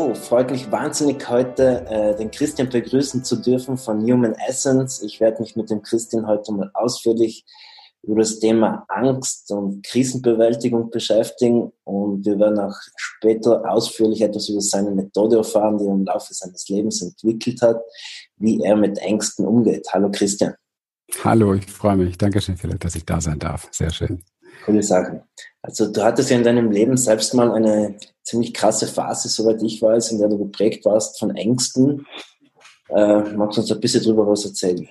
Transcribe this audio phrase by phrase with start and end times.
[0.00, 5.02] So, freut mich wahnsinnig heute äh, den Christian begrüßen zu dürfen von Human Essence.
[5.02, 7.44] Ich werde mich mit dem Christian heute mal ausführlich
[8.02, 14.62] über das Thema Angst und Krisenbewältigung beschäftigen und wir werden auch später ausführlich etwas über
[14.62, 17.82] seine Methode erfahren, die er im Laufe seines Lebens entwickelt hat,
[18.38, 19.86] wie er mit Ängsten umgeht.
[19.92, 20.54] Hallo Christian.
[21.22, 22.16] Hallo, ich freue mich.
[22.16, 23.68] Dankeschön, Philipp, dass ich da sein darf.
[23.70, 24.24] Sehr schön.
[24.64, 25.24] Coole Sache.
[25.62, 29.80] Also du hattest ja in deinem Leben selbst mal eine ziemlich krasse Phase, soweit ich
[29.82, 32.06] weiß, in der du geprägt warst von Ängsten.
[32.88, 34.88] Äh, magst du uns ein bisschen drüber was erzählen?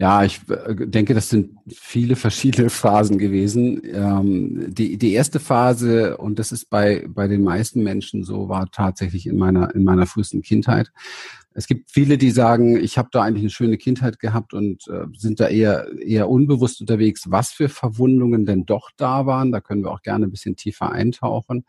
[0.00, 3.82] Ja, ich äh, denke, das sind viele verschiedene Phasen gewesen.
[3.84, 8.70] Ähm, die, die erste Phase, und das ist bei, bei den meisten Menschen so, war
[8.70, 10.90] tatsächlich in meiner, in meiner frühesten Kindheit.
[11.52, 15.04] Es gibt viele, die sagen, ich habe da eigentlich eine schöne Kindheit gehabt und äh,
[15.18, 19.52] sind da eher, eher unbewusst unterwegs, was für Verwundungen denn doch da waren.
[19.52, 21.66] Da können wir auch gerne ein bisschen tiefer eintauchen.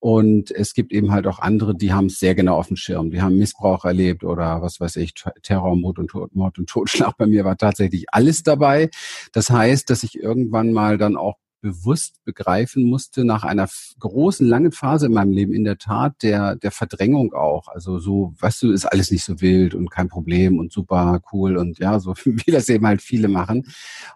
[0.00, 3.10] Und es gibt eben halt auch andere, die haben es sehr genau auf dem Schirm.
[3.10, 7.16] Die haben Missbrauch erlebt oder was weiß ich, Terror, Mord und, Tod, Mord und Totschlag.
[7.18, 8.90] Bei mir war tatsächlich alles dabei.
[9.32, 14.72] Das heißt, dass ich irgendwann mal dann auch bewusst begreifen musste nach einer großen, langen
[14.72, 17.68] Phase in meinem Leben, in der Tat, der, der Verdrängung auch.
[17.68, 21.56] Also so, weißt du, ist alles nicht so wild und kein Problem und super cool
[21.56, 23.66] und ja, so wie das eben halt viele machen.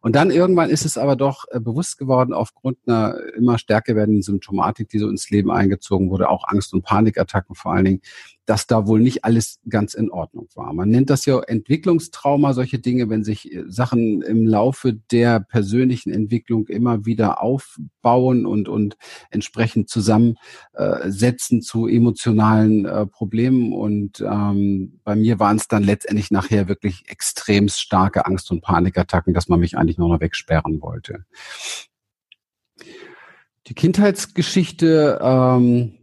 [0.00, 4.22] Und dann irgendwann ist es aber doch äh, bewusst geworden, aufgrund einer immer stärker werdenden
[4.22, 8.00] Symptomatik, die so ins Leben eingezogen wurde, auch Angst- und Panikattacken vor allen Dingen,
[8.46, 10.72] dass da wohl nicht alles ganz in Ordnung war.
[10.72, 16.12] Man nennt das ja Entwicklungstrauma, solche Dinge, wenn sich äh, Sachen im Laufe der persönlichen
[16.12, 18.96] Entwicklung immer wieder aufbauen und, und
[19.30, 23.72] entsprechend zusammensetzen äh, zu emotionalen äh, Problemen.
[23.72, 29.34] Und ähm, bei mir waren es dann letztendlich nachher wirklich extrem starke Angst- und Panikattacken,
[29.34, 31.24] dass man mich eigentlich nur noch wegsperren wollte.
[33.68, 36.01] Die Kindheitsgeschichte ähm,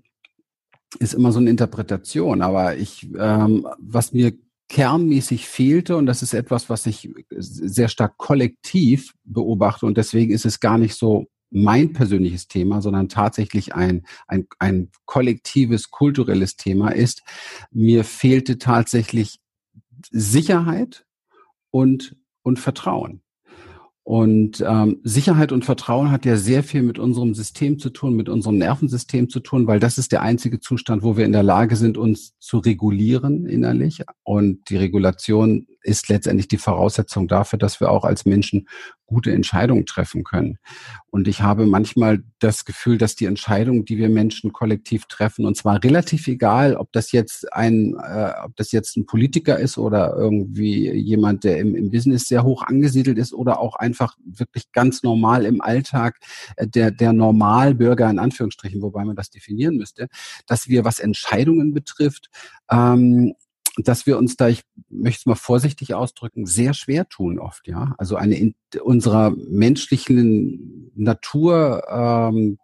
[0.99, 2.41] ist immer so eine Interpretation.
[2.41, 4.33] Aber ich, ähm, was mir
[4.69, 10.45] kernmäßig fehlte, und das ist etwas, was ich sehr stark kollektiv beobachte, und deswegen ist
[10.45, 16.89] es gar nicht so mein persönliches Thema, sondern tatsächlich ein, ein, ein kollektives, kulturelles Thema
[16.89, 17.23] ist,
[17.71, 19.39] mir fehlte tatsächlich
[20.11, 21.05] Sicherheit
[21.71, 23.21] und, und Vertrauen.
[24.09, 28.27] Und ähm, Sicherheit und Vertrauen hat ja sehr viel mit unserem System zu tun, mit
[28.27, 31.75] unserem Nervensystem zu tun, weil das ist der einzige Zustand, wo wir in der Lage
[31.75, 34.01] sind, uns zu regulieren innerlich.
[34.23, 38.67] Und die Regulation ist letztendlich die Voraussetzung dafür, dass wir auch als Menschen
[39.09, 40.59] gute Entscheidungen treffen können.
[41.09, 45.57] Und ich habe manchmal das Gefühl, dass die Entscheidungen, die wir Menschen kollektiv treffen, und
[45.57, 50.13] zwar relativ egal, ob das jetzt ein, äh, ob das jetzt ein Politiker ist oder
[50.15, 55.01] irgendwie jemand, der im, im Business sehr hoch angesiedelt ist oder auch einfach wirklich ganz
[55.01, 56.19] normal im Alltag
[56.57, 60.07] äh, der, der Normalbürger in Anführungsstrichen, wobei man das definieren müsste,
[60.45, 62.29] dass wir, was Entscheidungen betrifft,
[62.69, 63.33] ähm,
[63.77, 67.95] dass wir uns da, ich möchte es mal vorsichtig ausdrücken, sehr schwer tun oft, ja.
[67.97, 72.57] Also eine in unserer menschlichen Natur ähm,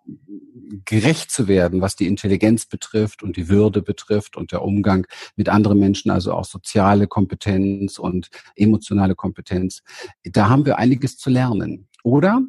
[0.86, 5.50] gerecht zu werden, was die Intelligenz betrifft und die Würde betrifft und der Umgang mit
[5.50, 9.84] anderen Menschen, also auch soziale Kompetenz und emotionale Kompetenz.
[10.24, 11.88] Da haben wir einiges zu lernen.
[12.04, 12.44] Oder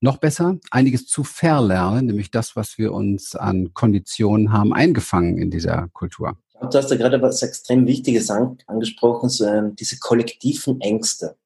[0.00, 5.50] noch besser, einiges zu verlernen, nämlich das, was wir uns an Konditionen haben eingefangen in
[5.50, 6.36] dieser Kultur.
[6.60, 11.36] Du hast da gerade was extrem Wichtiges an, angesprochen, so, ähm, diese kollektiven Ängste.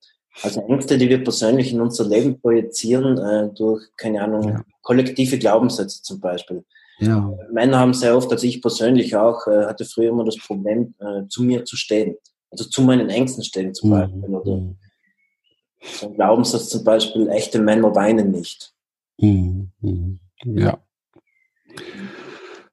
[0.42, 4.64] Also Ängste, die wir persönlich in unser Leben projizieren, äh, durch, keine Ahnung, ja.
[4.82, 6.64] kollektive Glaubenssätze zum Beispiel.
[7.00, 7.36] Ja.
[7.50, 11.26] Männer haben sehr oft, also ich persönlich auch, äh, hatte früher immer das Problem, äh,
[11.28, 12.16] zu mir zu stehen.
[12.50, 13.94] Also zu meinen Ängsten stehen zum mhm.
[13.94, 14.24] Beispiel.
[14.24, 18.72] Oder so ein Glaubenssatz zum Beispiel, echte Männer weinen nicht.
[19.18, 19.70] Mhm.
[19.80, 20.20] mhm.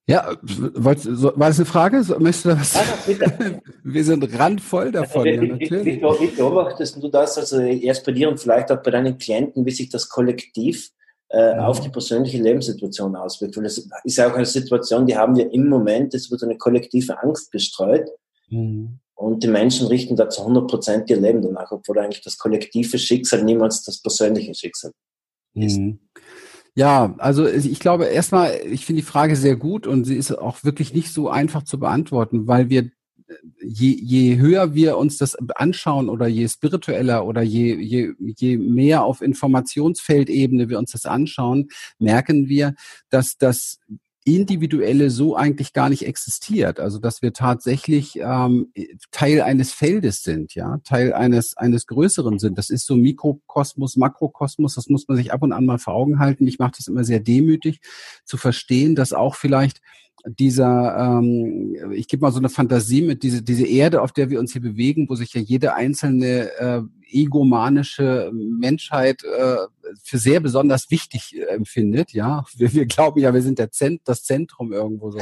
[0.07, 0.31] Ja.
[0.31, 1.97] Ja, war das eine Frage?
[2.17, 2.73] Möchtest du da was?
[2.75, 5.27] Ja, Wir sind randvoll davon.
[5.27, 6.01] Also, wie, ja, natürlich.
[6.01, 9.65] Wie, wie, beobachtest du das, also erst bei dir und vielleicht auch bei deinen Klienten,
[9.65, 10.91] wie sich das kollektiv
[11.29, 11.67] äh, ja.
[11.67, 13.57] auf die persönliche Lebenssituation auswirkt?
[13.57, 16.57] Weil das ist ja auch eine Situation, die haben wir im Moment, es wird eine
[16.57, 18.09] kollektive Angst gestreut.
[18.49, 18.99] Mhm.
[19.13, 22.97] Und die Menschen richten da zu 100 Prozent ihr Leben danach, obwohl eigentlich das kollektive
[22.97, 24.91] Schicksal niemals das persönliche Schicksal
[25.55, 25.79] ist.
[25.79, 25.99] Mhm.
[26.77, 30.63] Ja, also ich glaube erstmal, ich finde die Frage sehr gut und sie ist auch
[30.63, 32.91] wirklich nicht so einfach zu beantworten, weil wir
[33.59, 39.05] je, je höher wir uns das anschauen oder je spiritueller oder je, je, je mehr
[39.05, 42.75] auf Informationsfeldebene wir uns das anschauen, merken wir,
[43.09, 43.79] dass das
[44.27, 46.79] Individuelle so eigentlich gar nicht existiert.
[46.79, 48.73] Also dass wir tatsächlich ähm,
[49.11, 52.57] Teil eines Feldes sind, ja, Teil eines eines Größeren sind.
[52.57, 54.75] Das ist so Mikrokosmos, Makrokosmos.
[54.75, 56.45] Das muss man sich ab und an mal vor Augen halten.
[56.47, 57.79] Ich mache das immer sehr demütig
[58.25, 59.81] zu verstehen, dass auch vielleicht
[60.25, 64.39] dieser, ähm, ich gebe mal so eine Fantasie mit, diese, diese Erde, auf der wir
[64.39, 69.55] uns hier bewegen, wo sich ja jede einzelne äh, egomanische Menschheit äh,
[70.03, 72.13] für sehr besonders wichtig äh, empfindet.
[72.13, 75.19] Ja, wir, wir glauben ja, wir sind der Zent, das Zentrum irgendwo so.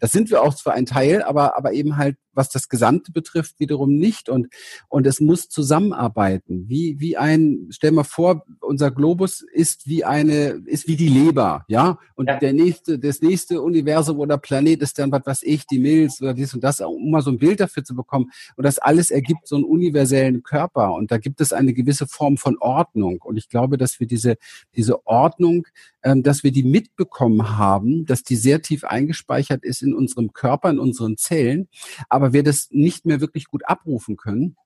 [0.00, 3.58] Das sind wir auch zwar ein Teil, aber aber eben halt was das Gesamte betrifft
[3.58, 4.46] wiederum nicht und
[4.88, 6.66] und es muss zusammenarbeiten.
[6.68, 11.64] Wie wie ein, stell mal vor, unser Globus ist wie eine ist wie die Leber,
[11.68, 12.38] ja, und ja.
[12.38, 16.32] der nächste das nächste Universum oder Planet ist dann was was ich die Milz oder
[16.32, 18.30] dies und das, um mal so ein Bild dafür zu bekommen.
[18.56, 22.36] Und das alles ergibt so einen universellen Körper und da gibt es eine gewisse Form
[22.36, 24.36] von Ordnung und ich glaube, dass wir diese,
[24.74, 25.66] diese Ordnung,
[26.02, 30.70] ähm, dass wir die mitbekommen haben, dass die sehr tief eingespeichert ist in unserem Körper,
[30.70, 31.68] in unseren Zellen,
[32.08, 34.56] aber wir das nicht mehr wirklich gut abrufen können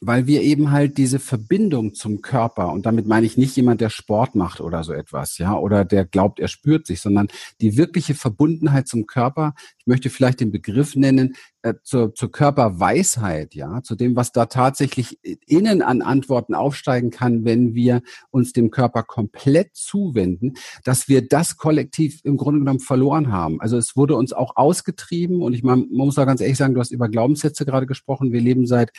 [0.00, 3.90] weil wir eben halt diese Verbindung zum Körper und damit meine ich nicht jemand, der
[3.90, 7.28] Sport macht oder so etwas, ja, oder der glaubt, er spürt sich, sondern
[7.60, 9.54] die wirkliche Verbundenheit zum Körper.
[9.78, 11.34] Ich möchte vielleicht den Begriff nennen,
[11.66, 17.44] äh, zur, zur Körperweisheit, ja, zu dem, was da tatsächlich innen an Antworten aufsteigen kann,
[17.44, 20.54] wenn wir uns dem Körper komplett zuwenden,
[20.84, 23.60] dass wir das kollektiv im Grunde genommen verloren haben.
[23.60, 26.80] Also es wurde uns auch ausgetrieben und ich man muss da ganz ehrlich sagen, du
[26.80, 28.30] hast über Glaubenssätze gerade gesprochen.
[28.30, 28.92] Wir leben seit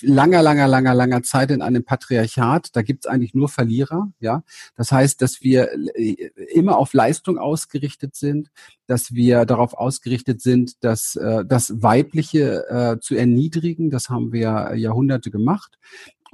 [0.00, 2.70] langer, langer, langer, langer Zeit in einem Patriarchat.
[2.72, 4.44] Da gibt es eigentlich nur Verlierer, ja.
[4.76, 8.50] Das heißt, dass wir äh, immer auf Leistung ausgerichtet sind,
[8.86, 11.82] dass wir darauf ausgerichtet sind, dass äh, das
[12.14, 13.90] Weibliche äh, zu erniedrigen.
[13.90, 15.78] Das haben wir Jahrhunderte gemacht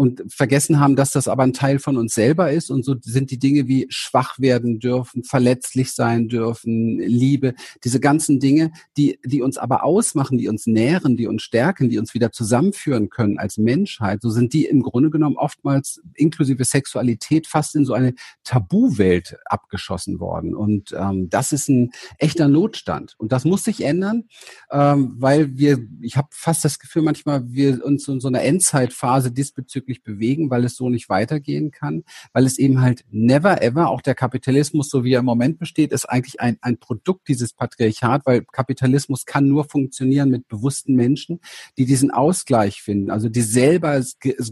[0.00, 2.70] und vergessen haben, dass das aber ein Teil von uns selber ist.
[2.70, 7.52] Und so sind die Dinge wie schwach werden dürfen, verletzlich sein dürfen, Liebe,
[7.84, 11.98] diese ganzen Dinge, die, die uns aber ausmachen, die uns nähren, die uns stärken, die
[11.98, 14.22] uns wieder zusammenführen können als Menschheit.
[14.22, 20.18] So sind die im Grunde genommen oftmals inklusive Sexualität fast in so eine Tabuwelt abgeschossen
[20.18, 20.54] worden.
[20.54, 23.16] Und ähm, das ist ein echter Notstand.
[23.18, 24.24] Und das muss sich ändern,
[24.70, 29.30] ähm, weil wir, ich habe fast das Gefühl manchmal, wir uns in so einer Endzeitphase
[29.30, 33.88] diesbezüglich wirklich bewegen, weil es so nicht weitergehen kann, weil es eben halt never ever,
[33.88, 37.52] auch der Kapitalismus, so wie er im Moment besteht, ist eigentlich ein, ein Produkt dieses
[37.52, 41.40] Patriarchat, weil Kapitalismus kann nur funktionieren mit bewussten Menschen,
[41.76, 44.02] die diesen Ausgleich finden, also die selber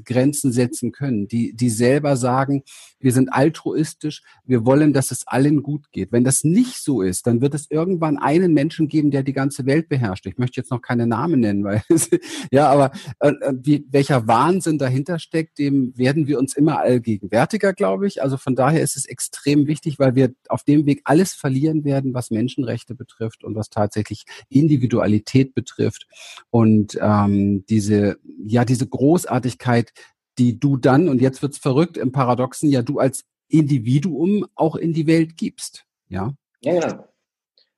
[0.05, 2.65] Grenzen setzen können, die, die selber sagen,
[3.01, 6.11] wir sind altruistisch, wir wollen, dass es allen gut geht.
[6.11, 9.67] Wenn das nicht so ist, dann wird es irgendwann einen Menschen geben, der die ganze
[9.67, 10.27] Welt beherrscht.
[10.27, 11.83] Ich möchte jetzt noch keine Namen nennen, weil
[12.51, 12.91] ja, aber
[13.21, 18.23] äh, äh, wie, welcher Wahnsinn dahinter steckt, dem werden wir uns immer allgegenwärtiger, glaube ich.
[18.23, 22.15] Also von daher ist es extrem wichtig, weil wir auf dem Weg alles verlieren werden,
[22.15, 26.07] was Menschenrechte betrifft und was tatsächlich Individualität betrifft
[26.51, 29.93] und ähm, diese ja diese Großartigkeit
[30.39, 34.93] die du dann, und jetzt wird's verrückt, im Paradoxen ja du als Individuum auch in
[34.93, 35.85] die Welt gibst.
[36.09, 36.35] Ja.
[36.63, 37.05] Ja, genau.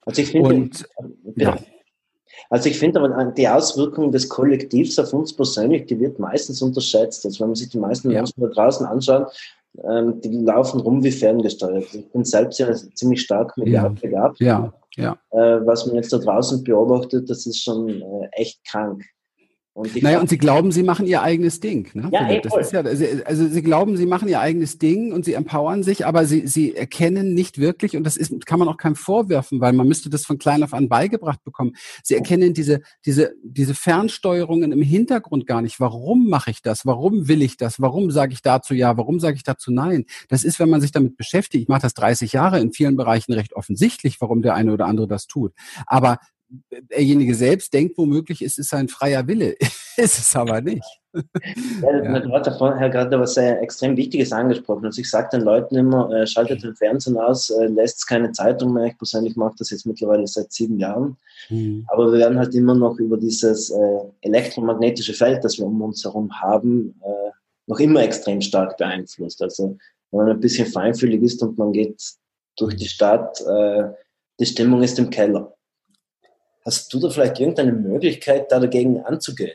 [0.03, 0.89] Also ich finde, und,
[1.37, 1.59] ja.
[2.49, 7.25] Also ich finde aber die Auswirkung des Kollektivs auf uns persönlich, die wird meistens unterschätzt.
[7.25, 8.19] Also wenn man sich die meisten ja.
[8.19, 9.33] Menschen da draußen anschaut,
[9.85, 11.95] ähm, die laufen rum wie ferngesteuert.
[11.95, 13.89] Ich bin selbst ja ziemlich stark mit ja.
[13.89, 14.41] begabt.
[14.41, 14.73] Ja.
[14.97, 15.17] Ja.
[15.31, 19.05] Äh, was man jetzt da draußen beobachtet, das ist schon äh, echt krank.
[19.81, 21.89] Und naja, und sie glauben, sie machen ihr eigenes Ding.
[21.95, 22.11] Ne?
[22.13, 22.83] Ja, ey, das ist ja,
[23.25, 26.77] also sie glauben, sie machen ihr eigenes Ding und sie empowern sich, aber sie, sie
[26.77, 30.27] erkennen nicht wirklich, und das ist, kann man auch keinem vorwerfen, weil man müsste das
[30.27, 31.77] von klein auf an beigebracht bekommen.
[32.03, 35.81] Sie erkennen diese, diese, diese Fernsteuerungen im Hintergrund gar nicht.
[35.81, 36.85] Warum mache ich das?
[36.85, 37.81] Warum will ich das?
[37.81, 38.99] Warum sage ich dazu ja?
[38.99, 40.05] Warum sage ich dazu nein?
[40.29, 41.63] Das ist, wenn man sich damit beschäftigt.
[41.63, 45.09] Ich mache das 30 Jahre in vielen Bereichen recht offensichtlich, warum der eine oder andere
[45.09, 45.55] das tut.
[45.87, 46.19] Aber
[46.91, 49.55] derjenige selbst denkt womöglich, es ist ein freier Wille.
[49.97, 50.85] ist es aber nicht.
[51.13, 52.21] Ja, ja.
[52.21, 54.85] Du hast vorher gerade was sehr extrem Wichtiges angesprochen.
[54.85, 58.73] Also ich sage den Leuten immer, äh, schaltet den Fernsehen aus, äh, lässt keine Zeitung
[58.73, 58.87] mehr.
[58.87, 61.17] Ich persönlich mache das jetzt mittlerweile seit sieben Jahren.
[61.49, 61.85] Mhm.
[61.89, 66.05] Aber wir werden halt immer noch über dieses äh, elektromagnetische Feld, das wir um uns
[66.05, 67.31] herum haben, äh,
[67.67, 69.43] noch immer extrem stark beeinflusst.
[69.43, 69.77] Also
[70.11, 72.03] wenn man ein bisschen feinfühlig ist und man geht
[72.57, 73.85] durch die Stadt, äh,
[74.39, 75.55] die Stimmung ist im Keller.
[76.71, 79.51] Hast du da vielleicht irgendeine Möglichkeit, da dagegen anzugehen?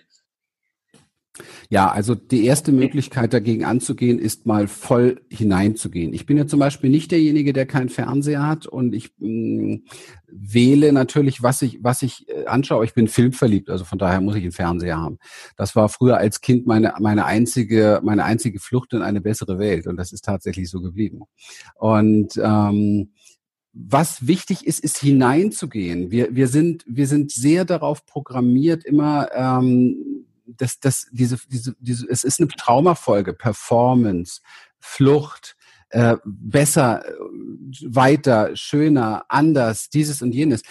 [1.70, 6.14] Ja, also die erste Möglichkeit dagegen anzugehen, ist mal voll hineinzugehen.
[6.14, 9.84] Ich bin ja zum Beispiel nicht derjenige, der keinen Fernseher hat und ich mh, mm,
[10.28, 12.84] wähle natürlich, was ich, was ich äh, anschaue.
[12.84, 15.18] Ich bin filmverliebt, also von daher muss ich einen Fernseher haben.
[15.56, 19.88] Das war früher als Kind meine, meine einzige, meine einzige Flucht in eine bessere Welt
[19.88, 21.22] und das ist tatsächlich so geblieben.
[21.76, 23.14] Und ähm,
[23.76, 26.10] was wichtig ist, ist hineinzugehen.
[26.10, 32.08] Wir, wir, sind, wir sind sehr darauf programmiert, immer, ähm, dass, dass diese, diese, diese,
[32.10, 34.40] es ist eine Traumafolge, Performance,
[34.80, 35.58] Flucht,
[35.90, 37.04] äh, besser,
[37.86, 40.62] weiter, schöner, anders, dieses und jenes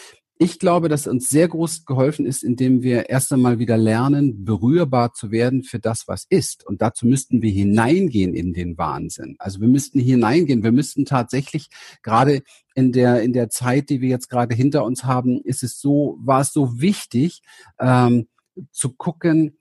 [0.44, 5.12] ich glaube, dass uns sehr groß geholfen ist, indem wir erst einmal wieder lernen, berührbar
[5.12, 6.66] zu werden für das, was ist.
[6.66, 9.36] Und dazu müssten wir hineingehen in den Wahnsinn.
[9.38, 10.62] Also wir müssten hineingehen.
[10.62, 11.68] Wir müssten tatsächlich
[12.02, 12.42] gerade
[12.74, 16.18] in der in der Zeit, die wir jetzt gerade hinter uns haben, ist es so,
[16.20, 17.40] war es so wichtig
[17.80, 18.28] ähm,
[18.70, 19.58] zu gucken,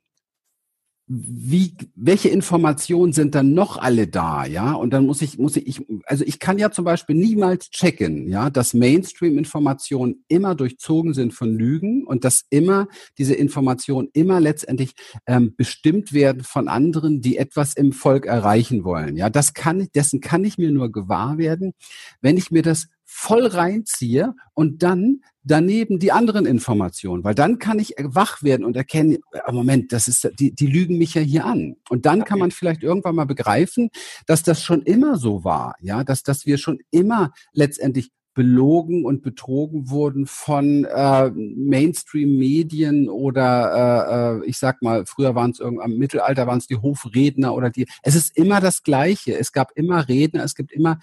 [1.07, 4.73] wie, welche Informationen sind dann noch alle da, ja?
[4.73, 8.49] Und dann muss ich, muss ich, also ich kann ja zum Beispiel niemals checken, ja,
[8.49, 14.93] dass Mainstream-Informationen immer durchzogen sind von Lügen und dass immer diese Informationen immer letztendlich
[15.27, 19.29] ähm, bestimmt werden von anderen, die etwas im Volk erreichen wollen, ja?
[19.29, 21.73] Das kann, dessen kann ich mir nur gewahr werden,
[22.21, 27.77] wenn ich mir das voll reinziehe und dann daneben die anderen Informationen, weil dann kann
[27.77, 31.45] ich wach werden und erkennen, äh, Moment, das ist, die, die lügen mich ja hier
[31.45, 31.75] an.
[31.89, 33.89] Und dann kann man vielleicht irgendwann mal begreifen,
[34.25, 39.21] dass das schon immer so war, ja, dass, dass wir schon immer letztendlich belogen und
[39.21, 45.91] betrogen wurden von äh, Mainstream-Medien oder äh, äh, ich sag mal, früher waren es irgendwann
[45.91, 47.85] im Mittelalter waren es die Hofredner oder die.
[48.01, 49.37] Es ist immer das Gleiche.
[49.37, 50.99] Es gab immer Redner, es gibt immer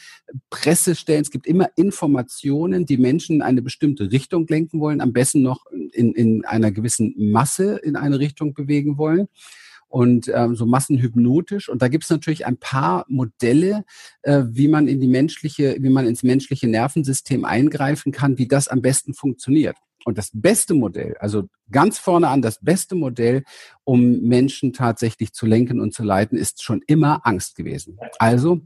[0.50, 5.42] Pressestellen, es gibt immer Informationen, die Menschen in eine bestimmte Richtung lenken wollen, am besten
[5.42, 9.28] noch in, in einer gewissen Masse in eine Richtung bewegen wollen
[9.90, 11.68] und ähm, so massenhypnotisch.
[11.68, 13.84] Und da gibt es natürlich ein paar Modelle,
[14.22, 18.68] äh, wie man in die menschliche, wie man ins menschliche Nervensystem eingreifen kann, wie das
[18.68, 19.76] am besten funktioniert.
[20.04, 23.42] Und das beste Modell, also ganz vorne an, das beste Modell,
[23.84, 27.98] um Menschen tatsächlich zu lenken und zu leiten, ist schon immer Angst gewesen.
[28.18, 28.62] Also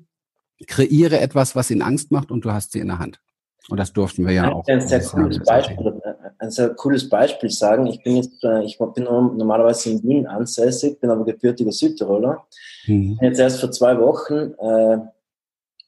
[0.69, 3.21] kreiere etwas, was ihnen Angst macht und du hast sie in der Hand.
[3.69, 4.67] Und das durften wir ja auch.
[4.67, 6.03] Ein sehr cooles Beispiel,
[6.39, 7.87] ein sehr cooles Beispiel sagen.
[7.87, 12.47] Ich bin jetzt, äh, ich bin normalerweise in Wien ansässig, bin aber gebürtiger Südtiroler.
[12.87, 13.17] Mhm.
[13.17, 14.99] Bin jetzt erst vor zwei Wochen äh,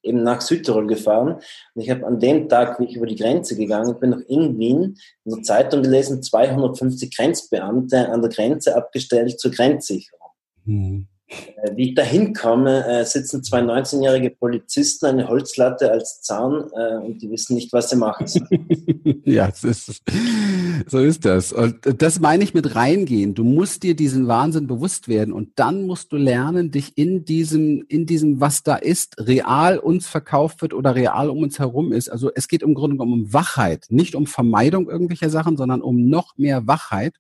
[0.02, 1.34] eben nach Südtirol gefahren.
[1.74, 4.58] Und ich habe an dem Tag, wie ich über die Grenze gegangen bin, noch in
[4.58, 10.30] Wien in der Zeitung gelesen, 250 Grenzbeamte an der Grenze abgestellt zur Grenzsicherung.
[10.64, 11.08] Mhm.
[11.28, 16.98] Äh, wie ich da hinkomme, äh, sitzen zwei 19-jährige Polizisten eine Holzlatte als Zaun äh,
[16.98, 18.26] und die wissen nicht, was sie machen
[19.24, 20.02] ja, ist,
[20.86, 21.52] so ist das.
[21.52, 23.34] Und das meine ich mit reingehen.
[23.34, 27.84] Du musst dir diesen Wahnsinn bewusst werden und dann musst du lernen, dich in diesem,
[27.88, 32.08] in diesem, was da ist, real uns verkauft wird oder real um uns herum ist.
[32.08, 36.08] Also es geht im Grunde genommen um Wachheit, nicht um Vermeidung irgendwelcher Sachen, sondern um
[36.08, 37.14] noch mehr Wachheit.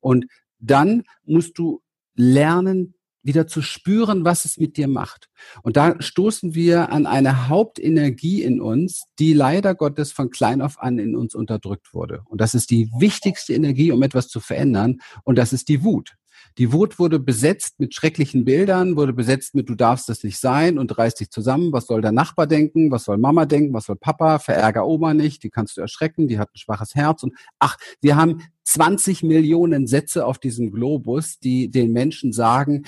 [0.00, 0.26] Und
[0.58, 1.80] dann musst du
[2.16, 5.28] lernen, wieder zu spüren, was es mit dir macht.
[5.62, 10.80] Und da stoßen wir an eine Hauptenergie in uns, die leider Gottes von klein auf
[10.80, 12.22] an in uns unterdrückt wurde.
[12.26, 14.98] Und das ist die wichtigste Energie, um etwas zu verändern.
[15.24, 16.16] Und das ist die Wut.
[16.58, 20.78] Die Wut wurde besetzt mit schrecklichen Bildern, wurde besetzt mit, du darfst das nicht sein
[20.78, 21.72] und reißt dich zusammen.
[21.72, 22.90] Was soll der Nachbar denken?
[22.90, 23.72] Was soll Mama denken?
[23.72, 24.38] Was soll Papa?
[24.38, 25.42] Verärger Oma nicht.
[25.42, 26.28] Die kannst du erschrecken.
[26.28, 27.22] Die hat ein schwaches Herz.
[27.22, 32.84] Und ach, wir haben 20 Millionen Sätze auf diesem Globus, die den Menschen sagen,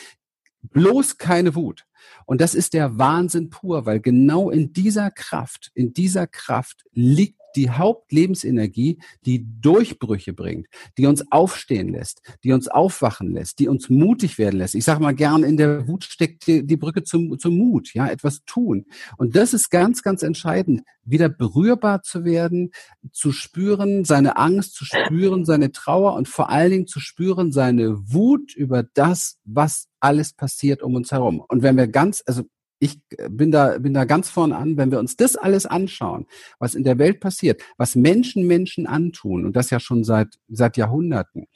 [0.73, 1.87] Bloß keine Wut.
[2.27, 7.41] Und das ist der Wahnsinn pur, weil genau in dieser Kraft, in dieser Kraft liegt
[7.57, 10.67] die Hauptlebensenergie, die Durchbrüche bringt,
[10.99, 14.75] die uns aufstehen lässt, die uns aufwachen lässt, die uns mutig werden lässt.
[14.75, 18.09] Ich sage mal gern, in der Wut steckt die, die Brücke zum, zum Mut, ja,
[18.09, 18.87] etwas tun.
[19.17, 22.71] Und das ist ganz, ganz entscheidend, wieder berührbar zu werden,
[23.13, 28.13] zu spüren, seine Angst zu spüren, seine Trauer und vor allen Dingen zu spüren, seine
[28.13, 31.43] Wut über das, was alles passiert um uns herum.
[31.49, 32.43] Und wenn wir ganz, also
[32.85, 33.01] ich
[33.31, 36.27] bin da, bin da ganz vorne an, wenn wir uns das alles anschauen,
[36.59, 40.77] was in der Welt passiert, was Menschen Menschen antun, und das ja schon seit, seit
[40.77, 41.47] Jahrhunderten,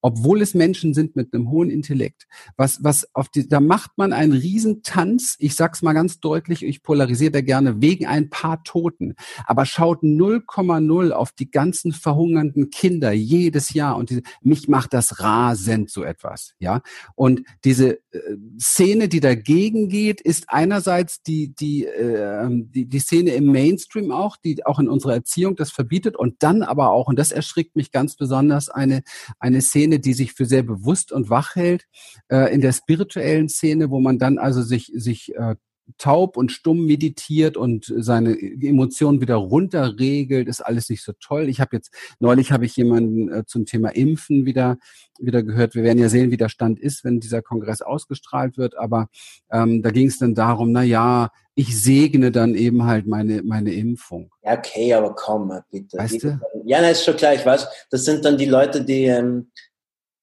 [0.00, 4.12] obwohl es Menschen sind mit einem hohen Intellekt, was, was auf die, da macht man
[4.12, 9.16] einen Riesentanz, ich sag's mal ganz deutlich, ich polarisiere da gerne, wegen ein paar Toten,
[9.44, 15.18] aber schaut 0,0 auf die ganzen verhungernden Kinder jedes Jahr und diese, mich macht das
[15.18, 16.80] rasend so etwas, ja,
[17.16, 18.20] und diese äh,
[18.60, 24.12] Szene, die dagegen geht, ist einer einerseits die, die, äh, die, die Szene im Mainstream
[24.12, 27.76] auch, die auch in unserer Erziehung das verbietet und dann aber auch, und das erschrickt
[27.76, 29.02] mich ganz besonders, eine,
[29.38, 31.86] eine Szene, die sich für sehr bewusst und wach hält,
[32.28, 35.56] äh, in der spirituellen Szene, wo man dann also sich, sich äh,
[35.98, 41.48] taub und stumm meditiert und seine Emotionen wieder runterregelt, ist alles nicht so toll.
[41.48, 44.78] Ich habe jetzt neulich habe ich jemanden äh, zum Thema Impfen wieder
[45.18, 45.74] wieder gehört.
[45.74, 48.76] Wir werden ja sehen, wie der Stand ist, wenn dieser Kongress ausgestrahlt wird.
[48.76, 49.08] Aber
[49.50, 53.72] ähm, da ging es dann darum, na ja, ich segne dann eben halt meine meine
[53.72, 54.30] Impfung.
[54.42, 55.98] Ja, okay, aber komm, bitte.
[55.98, 56.40] Weißt du?
[56.64, 57.34] Ja, na, ist schon klar.
[57.34, 59.50] Ich weiß, das sind dann die Leute, die ähm,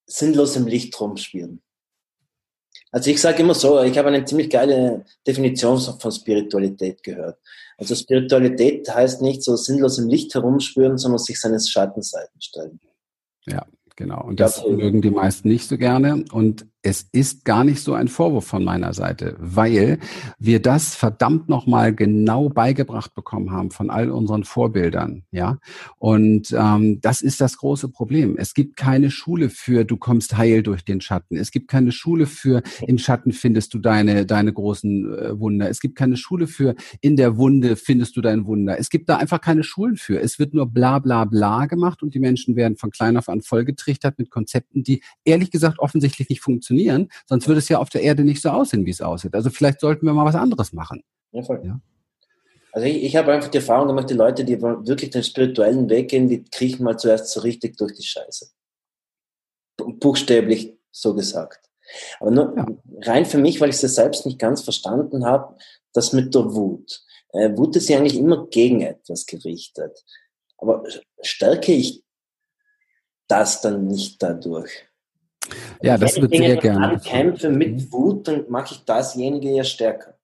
[0.06, 1.62] sinnlos im Licht rumspielen.
[2.94, 7.40] Also ich sage immer so, ich habe eine ziemlich geile Definition von Spiritualität gehört.
[7.76, 12.80] Also Spiritualität heißt nicht so sinnlos im Licht herumspüren, sondern sich seines Schattenseiten stellen.
[13.48, 14.24] Ja, genau.
[14.24, 16.24] Und das mögen die meisten nicht so gerne.
[16.32, 20.00] Und es ist gar nicht so ein Vorwurf von meiner Seite, weil
[20.38, 25.60] wir das verdammt nochmal genau beigebracht bekommen haben von all unseren Vorbildern, ja.
[25.98, 28.36] Und ähm, das ist das große Problem.
[28.38, 31.38] Es gibt keine Schule für du kommst heil durch den Schatten.
[31.38, 35.70] Es gibt keine Schule für im Schatten findest du deine deine großen äh, Wunder.
[35.70, 38.78] Es gibt keine Schule für in der Wunde findest du dein Wunder.
[38.78, 40.20] Es gibt da einfach keine Schulen für.
[40.20, 43.42] Es wird nur bla bla bla gemacht und die Menschen werden von klein auf an
[43.42, 47.90] vollgetrichtert mit Konzepten, die ehrlich gesagt offensichtlich nicht funktionieren funktionieren, sonst würde es ja auf
[47.90, 49.36] der Erde nicht so aussehen, wie es aussieht.
[49.36, 51.04] Also vielleicht sollten wir mal was anderes machen.
[51.32, 51.62] Ja, voll.
[51.64, 51.80] Ja?
[52.72, 56.10] Also ich, ich habe einfach die Erfahrung gemacht, die Leute, die wirklich den spirituellen Weg
[56.10, 58.48] gehen, die kriechen mal zuerst so richtig durch die Scheiße.
[59.78, 61.70] Buchstäblich so gesagt.
[62.20, 62.68] Aber nur ja.
[63.02, 65.56] rein für mich, weil ich es selbst nicht ganz verstanden habe,
[65.94, 67.04] das mit der Wut.
[67.34, 70.04] Äh, Wut ist ja eigentlich immer gegen etwas gerichtet.
[70.58, 70.84] Aber
[71.22, 72.04] stärke ich
[73.28, 74.88] das dann nicht dadurch?
[75.82, 76.92] Ja, das wird sehr gerne.
[76.92, 77.92] Ankämpfe mit mhm.
[77.92, 80.18] Wut, dann mache ich dasjenige ja stärker.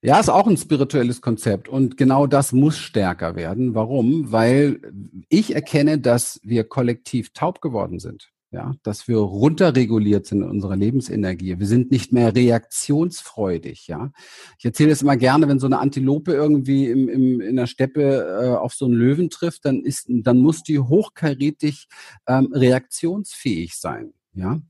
[0.00, 3.74] Ja, ist auch ein spirituelles Konzept und genau das muss stärker werden.
[3.74, 4.30] Warum?
[4.30, 4.80] Weil
[5.28, 8.30] ich erkenne, dass wir kollektiv taub geworden sind.
[8.50, 11.58] Ja, dass wir runterreguliert sind in unserer Lebensenergie.
[11.58, 13.88] Wir sind nicht mehr reaktionsfreudig.
[13.88, 14.10] Ja,
[14.58, 18.40] ich erzähle es immer gerne, wenn so eine Antilope irgendwie im, im, in der Steppe
[18.40, 21.88] äh, auf so einen Löwen trifft, dann ist, dann muss die hochkarätig
[22.26, 24.14] ähm, reaktionsfähig sein.
[24.38, 24.60] Ja,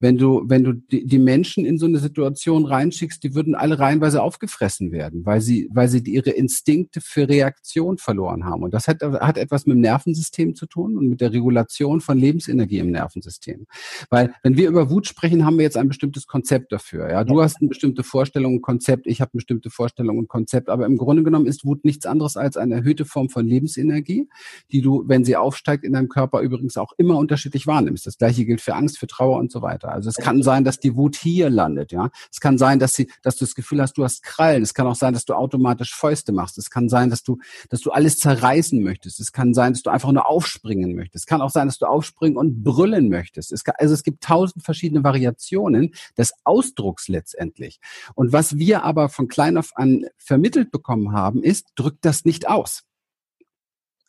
[0.00, 3.78] wenn du, wenn du die, die Menschen in so eine Situation reinschickst, die würden alle
[3.78, 8.62] reihenweise aufgefressen werden, weil sie, weil sie ihre Instinkte für Reaktion verloren haben.
[8.62, 12.18] Und das hat, hat etwas mit dem Nervensystem zu tun und mit der Regulation von
[12.18, 13.66] Lebensenergie im Nervensystem.
[14.10, 17.10] Weil, wenn wir über Wut sprechen, haben wir jetzt ein bestimmtes Konzept dafür.
[17.10, 20.68] Ja, du hast eine bestimmte Vorstellung, ein Konzept, ich habe eine bestimmte Vorstellung und Konzept.
[20.68, 24.28] Aber im Grunde genommen ist Wut nichts anderes als eine erhöhte Form von Lebensenergie,
[24.70, 28.06] die du, wenn sie aufsteigt in deinem Körper übrigens auch immer unterschiedlich wahrnimmst.
[28.06, 29.92] Das gleiche gilt für Angst, für Trauer und so weiter.
[29.92, 32.10] Also es kann sein, dass die Wut hier landet, ja.
[32.30, 34.62] Es kann sein, dass sie, dass du das Gefühl hast, du hast Krallen.
[34.62, 36.58] Es kann auch sein, dass du automatisch Fäuste machst.
[36.58, 37.38] Es kann sein, dass du,
[37.70, 39.20] dass du alles zerreißen möchtest.
[39.20, 41.24] Es kann sein, dass du einfach nur aufspringen möchtest.
[41.24, 43.52] Es kann auch sein, dass du aufspringen und brüllen möchtest.
[43.52, 47.80] Es kann, also es gibt tausend verschiedene Variationen des Ausdrucks letztendlich.
[48.14, 52.48] Und was wir aber von klein auf an vermittelt bekommen haben, ist, drückt das nicht
[52.48, 52.84] aus.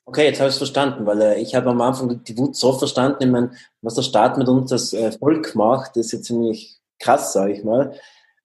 [0.08, 2.74] Okay, jetzt habe ich es verstanden, weil äh, ich habe am Anfang die Wut so
[2.74, 6.78] verstanden, ich meine, was der Staat mit uns als äh, Volk macht, ist jetzt ziemlich
[7.00, 7.94] krass, sage ich mal.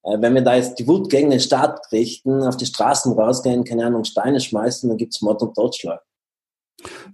[0.03, 3.65] Äh, wenn wir da jetzt die Wut gegen den Staat richten, auf die Straßen rausgehen,
[3.65, 6.01] keine Ahnung, Steine schmeißen, dann gibt's Mord und Totschlag.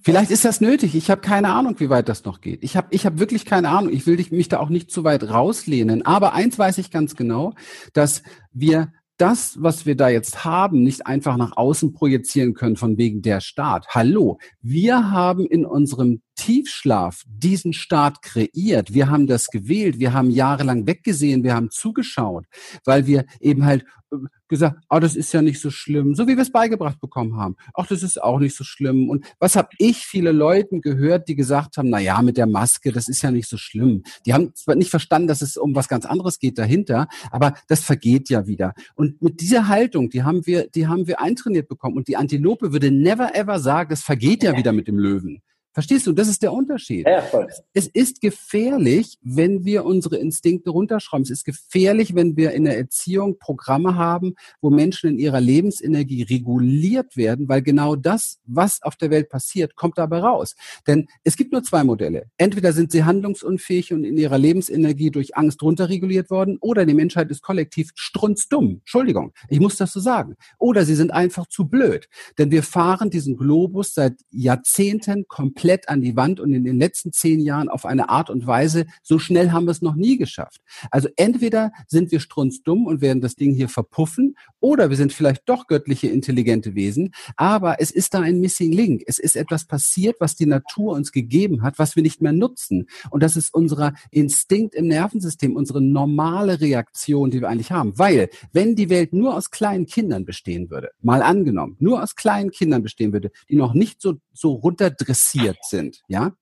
[0.01, 0.95] Vielleicht ist das nötig.
[0.95, 2.63] Ich habe keine Ahnung, wie weit das noch geht.
[2.63, 3.93] Ich habe ich hab wirklich keine Ahnung.
[3.93, 6.07] Ich will mich da auch nicht zu weit rauslehnen.
[6.07, 7.53] Aber eins weiß ich ganz genau,
[7.93, 12.99] dass wir das, was wir da jetzt haben, nicht einfach nach außen projizieren können von
[12.99, 13.87] wegen der Staat.
[13.89, 18.95] Hallo, wir haben in unserem Tiefschlaf diesen Staat kreiert.
[18.95, 19.99] Wir haben das gewählt.
[19.99, 21.43] Wir haben jahrelang weggesehen.
[21.43, 22.45] Wir haben zugeschaut,
[22.85, 24.17] weil wir eben halt äh,
[24.49, 27.57] gesagt, oh, das ist ja nicht so schlimm, so wie wir es beigebracht bekommen haben.
[27.75, 29.09] Ach, das ist auch nicht so schlimm.
[29.09, 32.93] Und was habe ich viele Leuten gehört, die gesagt haben, na ja, mit der Maske,
[32.93, 34.05] das ist ja nicht so schlimm.
[34.25, 37.83] Die haben zwar nicht verstanden, dass es um was ganz anderes geht dahinter, aber das
[37.83, 38.75] vergeht ja wieder.
[38.95, 41.97] Und mit dieser Haltung, die haben wir, die haben wir eintrainiert bekommen.
[41.97, 45.43] Und die Antilope würde never ever sagen, das vergeht ja wieder mit dem Löwen.
[45.77, 46.13] Verstehst du?
[46.13, 47.07] Das ist der Unterschied.
[47.07, 47.49] Ja, voll.
[47.75, 51.23] Es ist gefährlich, wenn wir unsere Instinkte runterschrauben.
[51.23, 56.23] Es ist gefährlich, wenn wir in der Erziehung Programme haben, wo Menschen in ihrer Lebensenergie
[56.23, 60.57] reguliert werden, weil genau das, was auf der Welt passiert, kommt dabei raus.
[60.87, 62.31] Denn es gibt nur zwei Modelle.
[62.39, 67.31] Entweder sind sie handlungsunfähig und in ihrer Lebensenergie durch Angst runterreguliert worden, oder die Menschheit
[67.31, 68.79] ist kollektiv strunzdumm.
[68.79, 70.37] Entschuldigung, ich muss das so sagen.
[70.59, 72.09] Oder sie sind einfach zu blöd.
[72.39, 76.79] Denn wir fahren diesen Globus seit Jahrzehnten komplett komplett an die Wand und in den
[76.79, 80.17] letzten zehn Jahren auf eine Art und Weise, so schnell haben wir es noch nie
[80.17, 80.61] geschafft.
[80.93, 85.43] Also entweder sind wir strunzdumm und werden das Ding hier verpuffen oder wir sind vielleicht
[85.49, 89.03] doch göttliche, intelligente Wesen, aber es ist da ein Missing Link.
[89.09, 92.87] Es ist etwas passiert, was die Natur uns gegeben hat, was wir nicht mehr nutzen.
[93.11, 97.99] Und das ist unser Instinkt im Nervensystem, unsere normale Reaktion, die wir eigentlich haben.
[97.99, 102.53] Weil, wenn die Welt nur aus kleinen Kindern bestehen würde, mal angenommen, nur aus kleinen
[102.53, 106.33] Kindern bestehen würde, die noch nicht so, so runterdressiert Konzept sind, ja,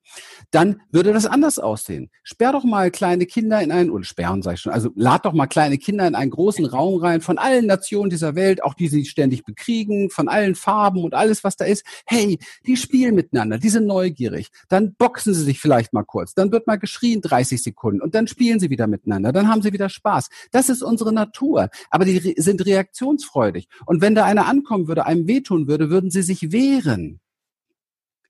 [0.51, 2.09] dann würde das anders aussehen.
[2.23, 5.33] Sperr doch mal kleine Kinder in einen, oder sperren sag ich schon, also lad doch
[5.33, 8.87] mal kleine Kinder in einen großen Raum rein von allen Nationen dieser Welt, auch die
[8.87, 11.85] sie ständig bekriegen, von allen Farben und alles, was da ist.
[12.05, 14.49] Hey, die spielen miteinander, die sind neugierig.
[14.69, 18.27] Dann boxen sie sich vielleicht mal kurz, dann wird mal geschrien 30 Sekunden und dann
[18.27, 20.29] spielen sie wieder miteinander, dann haben sie wieder Spaß.
[20.51, 23.67] Das ist unsere Natur, aber die sind reaktionsfreudig.
[23.85, 27.19] Und wenn da einer ankommen würde, einem wehtun würde, würden sie sich wehren.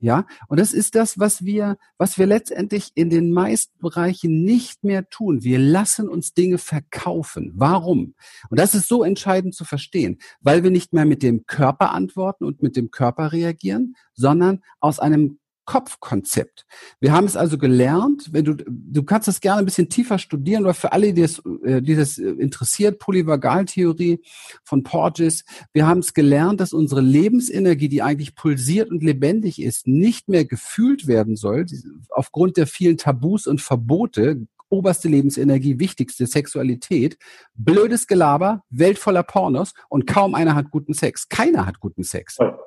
[0.06, 4.84] Ja, und das ist das, was wir, was wir letztendlich in den meisten Bereichen nicht
[4.84, 5.44] mehr tun.
[5.44, 7.54] Wir lassen uns Dinge verkaufen.
[7.56, 8.14] Warum?
[8.52, 12.44] Und das ist so entscheidend zu verstehen, weil wir nicht mehr mit dem Körper antworten
[12.44, 16.66] und mit dem Körper reagieren, sondern aus einem Kopfkonzept.
[17.00, 20.64] Wir haben es also gelernt, wenn du, du kannst das gerne ein bisschen tiefer studieren,
[20.64, 24.22] oder für alle, die das, äh, die das interessiert, Polyvagaltheorie
[24.64, 25.44] von Porges.
[25.74, 30.46] Wir haben es gelernt, dass unsere Lebensenergie, die eigentlich pulsiert und lebendig ist, nicht mehr
[30.46, 31.66] gefühlt werden soll,
[32.10, 37.18] aufgrund der vielen Tabus und Verbote, oberste Lebensenergie, wichtigste Sexualität,
[37.54, 41.30] blödes Gelaber, Welt voller Pornos und kaum einer hat guten Sex.
[41.30, 42.38] Keiner hat guten Sex.
[42.40, 42.58] Ja.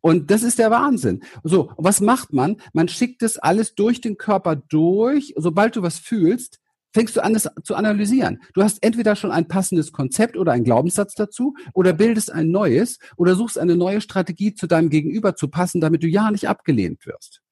[0.00, 1.22] Und das ist der Wahnsinn.
[1.42, 2.56] So, was macht man?
[2.72, 5.34] Man schickt das alles durch den Körper durch.
[5.36, 6.58] Sobald du was fühlst,
[6.92, 8.42] fängst du an, es zu analysieren.
[8.54, 12.98] Du hast entweder schon ein passendes Konzept oder einen Glaubenssatz dazu oder bildest ein neues
[13.16, 17.06] oder suchst eine neue Strategie zu deinem Gegenüber zu passen, damit du ja nicht abgelehnt
[17.06, 17.42] wirst.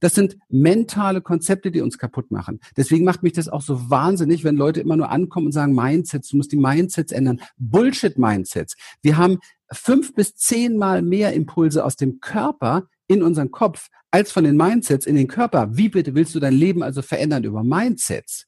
[0.00, 2.60] Das sind mentale Konzepte, die uns kaputt machen.
[2.76, 6.28] Deswegen macht mich das auch so wahnsinnig, wenn Leute immer nur ankommen und sagen, Mindsets,
[6.28, 7.40] du musst die Mindsets ändern.
[7.58, 8.76] Bullshit-Mindsets.
[9.02, 9.38] Wir haben
[9.72, 15.06] fünf bis zehnmal mehr Impulse aus dem Körper in unseren Kopf als von den Mindsets
[15.06, 15.76] in den Körper.
[15.76, 18.46] Wie bitte willst du dein Leben also verändern über Mindsets?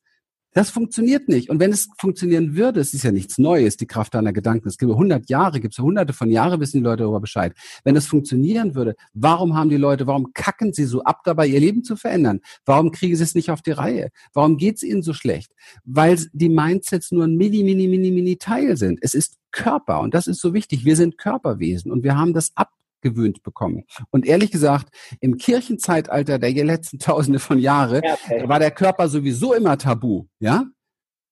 [0.55, 1.51] Das funktioniert nicht.
[1.51, 4.69] Und wenn es funktionieren würde, es ist ja nichts Neues, die Kraft deiner Gedanken.
[4.69, 7.55] Es gibt 100 Jahre, gibt es hunderte von Jahren, wissen die Leute darüber Bescheid.
[7.83, 11.59] Wenn es funktionieren würde, warum haben die Leute, warum kacken sie so ab dabei, ihr
[11.59, 12.41] Leben zu verändern?
[12.65, 14.11] Warum kriegen sie es nicht auf die Reihe?
[14.33, 15.51] Warum geht es ihnen so schlecht?
[15.85, 19.01] Weil die Mindsets nur ein mini, mini, mini, mini Teil sind.
[19.03, 20.85] Es ist Körper und das ist so wichtig.
[20.85, 22.71] Wir sind Körperwesen und wir haben das ab
[23.05, 23.85] gewöhnt bekommen.
[24.11, 24.89] Und ehrlich gesagt,
[25.21, 28.49] im Kirchenzeitalter der letzten Tausende von Jahre ja, okay.
[28.49, 30.65] war der Körper sowieso immer tabu, ja?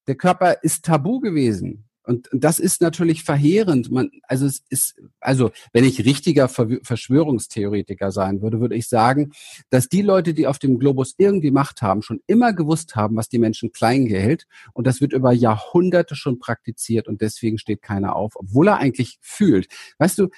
[0.06, 1.88] Der Körper ist tabu gewesen.
[2.04, 3.90] Und das ist natürlich verheerend.
[3.90, 9.32] Man, also es ist, also wenn ich richtiger Verschwörungstheoretiker sein würde, würde ich sagen,
[9.70, 13.28] dass die Leute, die auf dem Globus irgendwie Macht haben, schon immer gewusst haben, was
[13.28, 14.46] die Menschen klein hält.
[14.72, 19.18] Und das wird über Jahrhunderte schon praktiziert und deswegen steht keiner auf, obwohl er eigentlich
[19.20, 19.68] fühlt.
[19.98, 20.28] Weißt du,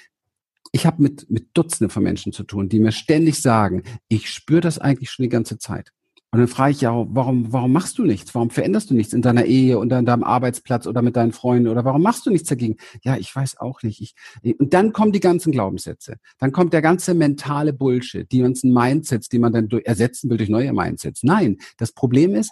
[0.75, 4.59] ich habe mit, mit Dutzenden von Menschen zu tun, die mir ständig sagen, ich spüre
[4.59, 5.93] das eigentlich schon die ganze Zeit.
[6.31, 8.35] Und dann frage ich ja, warum, warum machst du nichts?
[8.35, 11.69] Warum veränderst du nichts in deiner Ehe oder in deinem Arbeitsplatz oder mit deinen Freunden?
[11.69, 12.75] Oder warum machst du nichts dagegen?
[13.03, 14.01] Ja, ich weiß auch nicht.
[14.01, 16.17] Ich, und dann kommen die ganzen Glaubenssätze.
[16.39, 20.49] Dann kommt der ganze mentale Bullshit, die ganzen Mindsets, die man dann ersetzen will durch
[20.49, 21.23] neue Mindsets.
[21.23, 22.51] Nein, das Problem ist,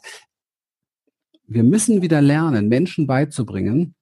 [1.45, 3.95] wir müssen wieder lernen, Menschen beizubringen,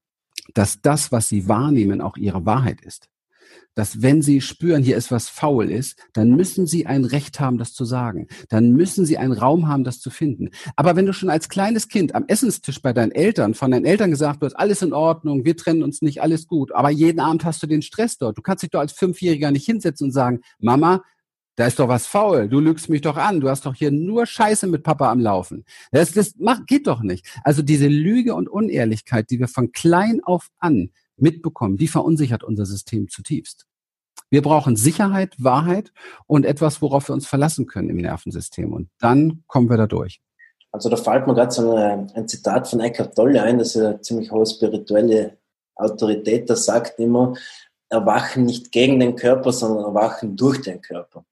[0.53, 3.10] dass das, was sie wahrnehmen, auch ihre Wahrheit ist
[3.75, 7.57] dass wenn Sie spüren, hier ist was faul ist, dann müssen Sie ein Recht haben,
[7.57, 8.27] das zu sagen.
[8.49, 10.49] Dann müssen Sie einen Raum haben, das zu finden.
[10.75, 14.11] Aber wenn du schon als kleines Kind am Essenstisch bei deinen Eltern, von deinen Eltern
[14.11, 17.63] gesagt wird, alles in Ordnung, wir trennen uns nicht, alles gut, aber jeden Abend hast
[17.63, 18.37] du den Stress dort.
[18.37, 21.01] Du kannst dich doch als Fünfjähriger nicht hinsetzen und sagen, Mama,
[21.55, 22.47] da ist doch was faul.
[22.47, 23.39] Du lügst mich doch an.
[23.39, 25.65] Du hast doch hier nur Scheiße mit Papa am Laufen.
[25.91, 27.27] Das, das macht, geht doch nicht.
[27.43, 32.65] Also diese Lüge und Unehrlichkeit, die wir von klein auf an mitbekommen, die verunsichert unser
[32.65, 33.65] System zutiefst.
[34.29, 35.91] Wir brauchen Sicherheit, Wahrheit
[36.25, 38.71] und etwas, worauf wir uns verlassen können im Nervensystem.
[38.71, 40.21] Und dann kommen wir da durch.
[40.71, 43.81] Also da fällt mir gerade so ein, ein Zitat von Eckhart Tolle ein, das ist
[43.83, 45.37] eine ziemlich hohe spirituelle
[45.75, 47.33] Autorität, der sagt immer,
[47.89, 51.25] erwachen nicht gegen den Körper, sondern erwachen durch den Körper.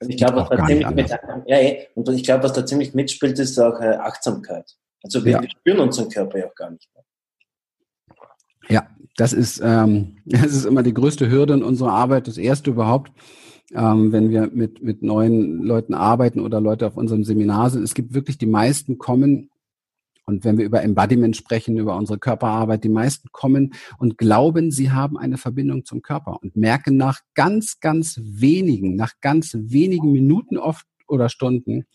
[0.00, 1.10] Und ich glaube, was da ziemlich mit,
[1.46, 4.76] ja, eh, und ich glaube, was da ziemlich mitspielt, ist auch äh, Achtsamkeit.
[5.02, 5.42] Also wir, ja.
[5.42, 7.01] wir spüren unseren Körper ja auch gar nicht mehr.
[8.68, 12.70] Ja, das ist, ähm, das ist immer die größte Hürde in unserer Arbeit, das erste
[12.70, 13.12] überhaupt,
[13.74, 17.82] ähm, wenn wir mit, mit neuen Leuten arbeiten oder Leute auf unserem Seminar sind.
[17.82, 19.50] Es gibt wirklich die meisten kommen
[20.24, 24.92] und wenn wir über Embodiment sprechen, über unsere Körperarbeit, die meisten kommen und glauben, sie
[24.92, 30.58] haben eine Verbindung zum Körper und merken nach ganz, ganz wenigen, nach ganz wenigen Minuten
[30.58, 31.86] oft oder Stunden,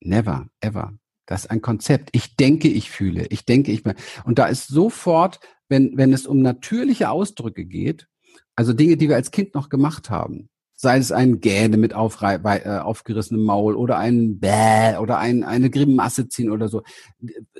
[0.00, 0.92] never, ever.
[1.26, 2.08] Das ist ein Konzept.
[2.12, 3.26] Ich denke, ich fühle.
[3.26, 3.94] Ich denke, ich bin.
[4.24, 8.08] Und da ist sofort wenn, wenn es um natürliche Ausdrücke geht,
[8.56, 12.36] also Dinge, die wir als Kind noch gemacht haben, sei es ein Gähne mit aufrei
[12.36, 16.82] äh, aufgerissenem Maul oder ein Bäh oder ein, eine Grimasse ziehen oder so.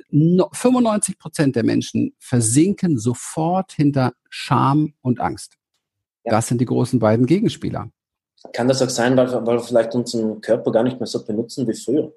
[0.09, 5.57] 95 Prozent der Menschen versinken sofort hinter Scham und Angst.
[6.23, 6.31] Ja.
[6.31, 7.89] Das sind die großen beiden Gegenspieler.
[8.53, 11.67] kann das auch sein, weil, weil wir vielleicht unseren Körper gar nicht mehr so benutzen
[11.67, 12.13] wie früher.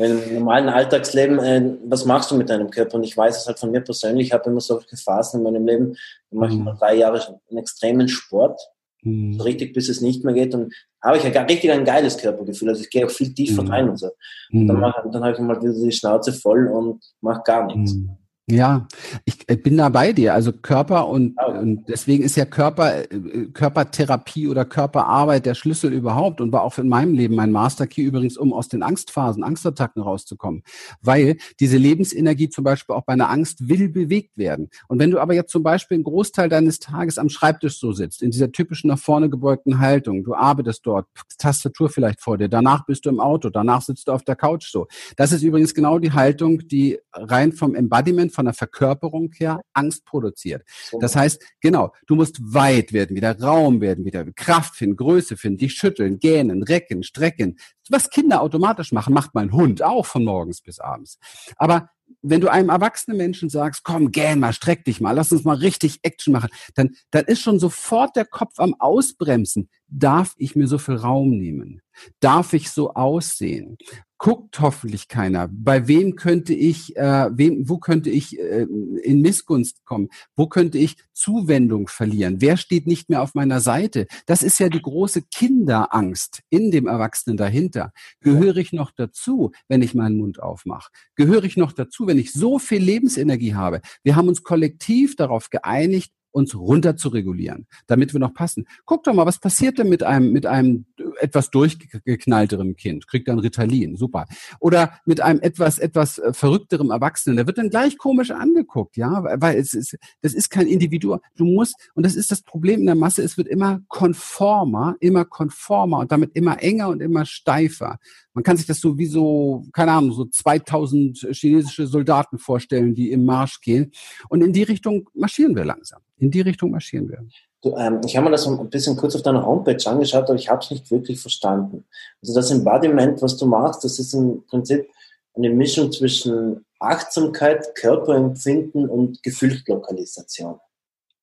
[0.00, 2.96] Im normalen Alltagsleben, äh, was machst du mit deinem Körper?
[2.96, 5.66] Und ich weiß es halt von mir persönlich, ich habe immer solche Phasen in meinem
[5.66, 5.96] Leben,
[6.30, 6.64] da mache ich mhm.
[6.64, 8.60] mal drei Jahre einen extremen Sport,
[9.02, 9.34] mhm.
[9.34, 12.68] so richtig bis es nicht mehr geht und habe ich ja richtig ein geiles Körpergefühl.
[12.68, 13.70] Also ich gehe auch viel tiefer mhm.
[13.70, 14.10] rein und so.
[14.52, 17.94] Und dann, mach, dann habe ich mal wieder die Schnauze voll und mache gar nichts.
[17.94, 18.16] Mhm.
[18.50, 18.88] Ja,
[19.24, 20.34] ich bin da bei dir.
[20.34, 26.40] Also Körper und, und deswegen ist ja Körper, äh, Körpertherapie oder Körperarbeit der Schlüssel überhaupt
[26.40, 30.62] und war auch in meinem Leben mein Masterkey übrigens, um aus den Angstphasen, Angstattacken rauszukommen.
[31.00, 34.68] Weil diese Lebensenergie zum Beispiel auch bei einer Angst will bewegt werden.
[34.88, 38.22] Und wenn du aber jetzt zum Beispiel einen Großteil deines Tages am Schreibtisch so sitzt,
[38.22, 41.06] in dieser typischen nach vorne gebeugten Haltung, du arbeitest dort,
[41.38, 44.70] Tastatur vielleicht vor dir, danach bist du im Auto, danach sitzt du auf der Couch
[44.70, 44.88] so.
[45.16, 50.06] Das ist übrigens genau die Haltung, die rein vom Embodiment, von der Verkörperung her Angst
[50.06, 50.62] produziert.
[50.98, 55.58] Das heißt, genau, du musst weit werden, wieder Raum werden, wieder Kraft finden, Größe finden,
[55.58, 57.58] dich schütteln, gähnen, recken, strecken.
[57.90, 61.18] Was Kinder automatisch machen, macht mein Hund auch von morgens bis abends.
[61.56, 61.90] Aber
[62.22, 65.56] wenn du einem erwachsenen Menschen sagst, komm, gähn mal, streck dich mal, lass uns mal
[65.56, 69.68] richtig Action machen, dann, dann ist schon sofort der Kopf am Ausbremsen.
[69.86, 71.82] Darf ich mir so viel Raum nehmen?
[72.20, 73.76] Darf ich so aussehen?
[74.20, 75.48] Guckt hoffentlich keiner.
[75.50, 78.66] Bei wem könnte ich, äh, wem, wo könnte ich äh,
[79.02, 80.10] in Missgunst kommen?
[80.36, 82.42] Wo könnte ich Zuwendung verlieren?
[82.42, 84.06] Wer steht nicht mehr auf meiner Seite?
[84.26, 87.92] Das ist ja die große Kinderangst in dem Erwachsenen dahinter.
[88.20, 90.90] Gehöre ich noch dazu, wenn ich meinen Mund aufmache?
[91.14, 93.80] Gehöre ich noch dazu, wenn ich so viel Lebensenergie habe?
[94.02, 98.66] Wir haben uns kollektiv darauf geeinigt, uns runter zu regulieren, damit wir noch passen.
[98.84, 100.86] Guck doch mal, was passiert denn mit einem, mit einem
[101.20, 103.06] etwas durchgeknallteren Kind?
[103.06, 104.26] Kriegt dann Ritalin, super.
[104.58, 109.22] Oder mit einem etwas, etwas äh, verrückterem Erwachsenen, der wird dann gleich komisch angeguckt, ja,
[109.40, 111.20] weil es ist, das ist kein Individuum.
[111.36, 115.24] Du musst, und das ist das Problem in der Masse, es wird immer konformer, immer
[115.24, 117.98] konformer und damit immer enger und immer steifer.
[118.32, 123.10] Man kann sich das so wie so, keine Ahnung, so 2000 chinesische Soldaten vorstellen, die
[123.10, 123.90] im Marsch gehen.
[124.28, 126.00] Und in die Richtung marschieren wir langsam.
[126.20, 127.26] In die Richtung marschieren wir.
[127.62, 130.48] Du, ähm, ich habe mir das ein bisschen kurz auf deiner Homepage angeschaut, aber ich
[130.48, 131.84] habe es nicht wirklich verstanden.
[132.22, 134.86] Also das Embodiment, was du machst, das ist im Prinzip
[135.34, 140.58] eine Mischung zwischen Achtsamkeit, Körperempfinden und Gefühlslokalisation.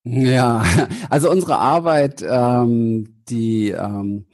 [0.04, 0.64] Ja,
[1.10, 4.26] also unsere Arbeit, ähm, die ähm,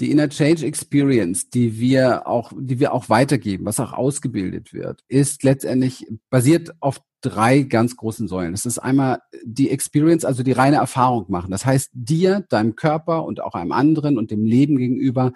[0.00, 5.04] die Inner Change Experience, die wir auch, die wir auch weitergeben, was auch ausgebildet wird,
[5.08, 8.52] ist letztendlich basiert auf drei ganz großen Säulen.
[8.52, 11.50] Das ist einmal die Experience, also die reine Erfahrung machen.
[11.50, 15.32] Das heißt, dir, deinem Körper und auch einem anderen und dem Leben gegenüber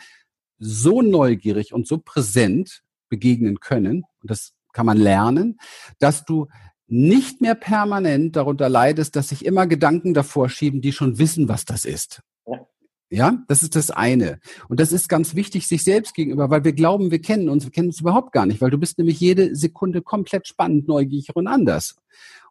[0.59, 5.59] so neugierig und so präsent begegnen können, und das kann man lernen,
[5.99, 6.49] dass du
[6.87, 11.65] nicht mehr permanent darunter leidest, dass sich immer Gedanken davor schieben, die schon wissen, was
[11.65, 12.23] das ist.
[12.47, 12.67] Ja,
[13.49, 14.41] das ist das eine.
[14.69, 17.71] Und das ist ganz wichtig sich selbst gegenüber, weil wir glauben, wir kennen uns, wir
[17.71, 21.47] kennen uns überhaupt gar nicht, weil du bist nämlich jede Sekunde komplett spannend, neugierig und
[21.47, 21.97] anders.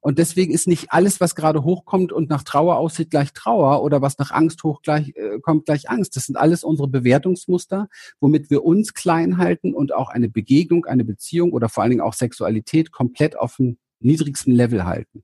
[0.01, 4.01] Und deswegen ist nicht alles, was gerade hochkommt und nach Trauer aussieht, gleich Trauer oder
[4.01, 6.17] was nach Angst hochkommt, äh, gleich Angst.
[6.17, 7.87] Das sind alles unsere Bewertungsmuster,
[8.19, 12.01] womit wir uns klein halten und auch eine Begegnung, eine Beziehung oder vor allen Dingen
[12.01, 15.23] auch Sexualität komplett auf dem niedrigsten Level halten.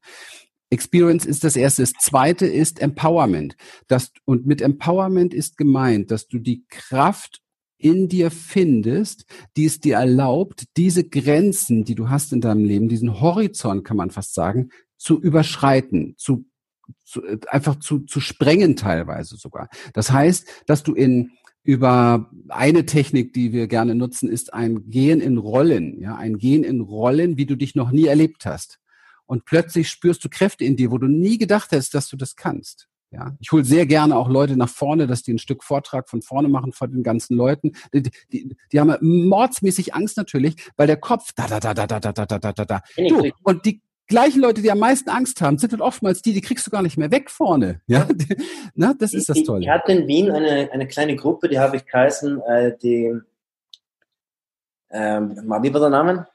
[0.69, 1.81] Experience ist das erste.
[1.81, 3.55] Das zweite ist Empowerment.
[3.87, 7.41] Das, und mit Empowerment ist gemeint, dass du die Kraft
[7.77, 12.89] in dir findest, die es dir erlaubt, diese Grenzen, die du hast in deinem Leben,
[12.89, 16.45] diesen Horizont, kann man fast sagen, zu überschreiten, zu,
[17.05, 19.69] zu einfach zu, zu sprengen teilweise sogar.
[19.93, 21.31] Das heißt, dass du in
[21.63, 26.63] über eine Technik, die wir gerne nutzen, ist ein Gehen in Rollen, ja, ein Gehen
[26.63, 28.79] in Rollen, wie du dich noch nie erlebt hast
[29.29, 32.35] und plötzlich spürst du Kräfte in dir, wo du nie gedacht hättest, dass du das
[32.35, 32.87] kannst.
[33.11, 36.23] Ja, ich hole sehr gerne auch Leute nach vorne, dass die ein Stück Vortrag von
[36.23, 37.73] vorne machen vor den ganzen Leuten.
[37.93, 41.99] Die, die, die haben mordsmäßig Angst natürlich, weil der Kopf da da da da da
[41.99, 42.81] da da da da da.
[42.97, 46.41] Du, und die gleichen Leute, die am meisten Angst haben, sind dann oftmals die, die
[46.41, 47.81] kriegst du gar nicht mehr weg vorne.
[47.85, 48.07] Ja,
[48.73, 49.61] na, das ist das Tolle.
[49.61, 53.13] Ich hatte in Wien eine, eine kleine Gruppe, die habe ich geheißen, äh, die,
[54.89, 56.27] ähm, wie war der Name?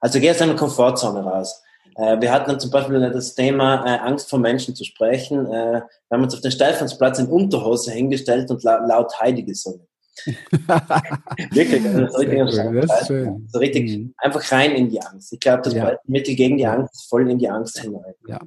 [0.00, 1.62] Also geh aus deiner Komfortzone raus.
[2.00, 5.46] Äh, wir hatten dann zum Beispiel das Thema äh, Angst vor Menschen zu sprechen.
[5.46, 9.86] Äh, wir haben uns auf den Stephansplatz in Unterhose hingestellt und la laut Heidi gesungen.
[11.52, 14.14] Wirklich, also so richtig, das so richtig mhm.
[14.18, 15.32] einfach rein in die Angst.
[15.32, 15.96] Ich glaube, das ja.
[16.06, 18.14] Mittel gegen die Angst, voll in die Angst hinein.
[18.26, 18.40] Ja.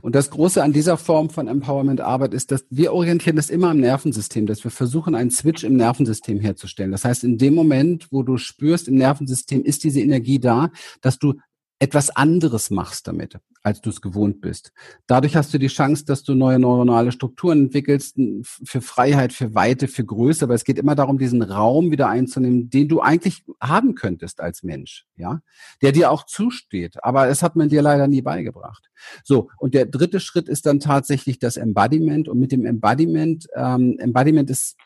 [0.00, 3.78] Und das Große an dieser Form von Empowerment-Arbeit ist, dass wir orientieren das immer am
[3.78, 6.92] Nervensystem, dass wir versuchen, einen Switch im Nervensystem herzustellen.
[6.92, 11.18] Das heißt, in dem Moment, wo du spürst, im Nervensystem ist diese Energie da, dass
[11.18, 11.34] du
[11.82, 14.72] etwas anderes machst damit, als du es gewohnt bist.
[15.08, 19.88] Dadurch hast du die Chance, dass du neue neuronale Strukturen entwickelst, für Freiheit, für Weite,
[19.88, 20.44] für Größe.
[20.44, 24.62] Aber es geht immer darum, diesen Raum wieder einzunehmen, den du eigentlich haben könntest als
[24.62, 25.40] Mensch, ja,
[25.82, 27.02] der dir auch zusteht.
[27.02, 28.88] Aber es hat man dir leider nie beigebracht.
[29.24, 29.50] So.
[29.58, 32.28] Und der dritte Schritt ist dann tatsächlich das Embodiment.
[32.28, 34.76] Und mit dem Embodiment, ähm, Embodiment ist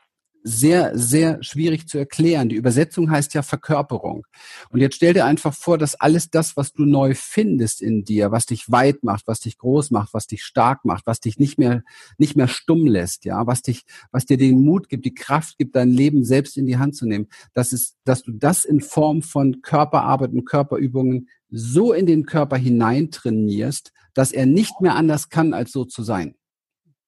[0.47, 2.49] sehr, sehr schwierig zu erklären.
[2.49, 4.25] Die Übersetzung heißt ja Verkörperung.
[4.71, 8.31] Und jetzt stell dir einfach vor, dass alles das, was du neu findest in dir,
[8.31, 11.59] was dich weit macht, was dich groß macht, was dich stark macht, was dich nicht
[11.59, 11.83] mehr,
[12.17, 13.83] nicht mehr stumm lässt, ja, was dich,
[14.13, 17.07] was dir den Mut gibt, die Kraft gibt, dein Leben selbst in die Hand zu
[17.07, 22.25] nehmen, das ist, dass du das in Form von Körperarbeit und Körperübungen so in den
[22.25, 26.37] Körper hineintrainierst, dass er nicht mehr anders kann, als so zu sein.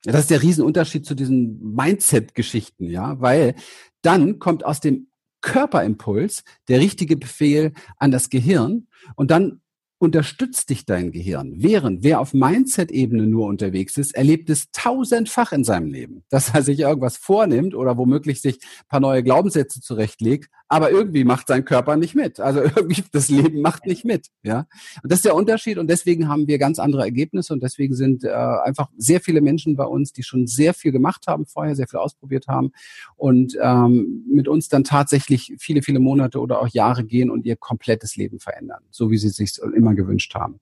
[0.05, 3.55] Das ist der Riesenunterschied zu diesen Mindset-Geschichten, ja, weil
[4.03, 5.09] dann kommt aus dem
[5.41, 9.61] Körperimpuls der richtige Befehl an das Gehirn und dann
[9.99, 11.55] unterstützt dich dein Gehirn.
[11.57, 16.63] Während wer auf Mindset-Ebene nur unterwegs ist, erlebt es tausendfach in seinem Leben, dass er
[16.63, 21.65] sich irgendwas vornimmt oder womöglich sich ein paar neue Glaubenssätze zurechtlegt, aber irgendwie macht sein
[21.65, 22.41] Körper nicht mit.
[22.41, 24.29] Also irgendwie das Leben macht nicht mit.
[24.43, 24.67] Ja,
[25.03, 28.25] und das ist der Unterschied und deswegen haben wir ganz andere Ergebnisse und deswegen sind
[28.25, 31.89] äh, einfach sehr viele Menschen bei uns, die schon sehr viel gemacht haben vorher, sehr
[31.89, 32.73] viel ausprobiert haben
[33.17, 37.57] und ähm, mit uns dann tatsächlich viele, viele Monate oder auch Jahre gehen und ihr
[37.57, 40.61] komplettes Leben verändern, so wie sie sich immer gewünscht haben.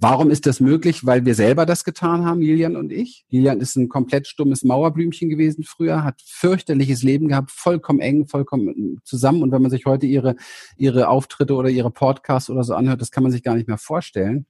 [0.00, 1.04] Warum ist das möglich?
[1.04, 3.26] Weil wir selber das getan haben, Lilian und ich.
[3.30, 9.00] Lilian ist ein komplett stummes Mauerblümchen gewesen früher, hat fürchterliches Leben gehabt, vollkommen eng, vollkommen
[9.04, 9.41] zusammen.
[9.42, 10.36] Und wenn man sich heute ihre,
[10.76, 13.78] ihre Auftritte oder ihre Podcasts oder so anhört, das kann man sich gar nicht mehr
[13.78, 14.46] vorstellen.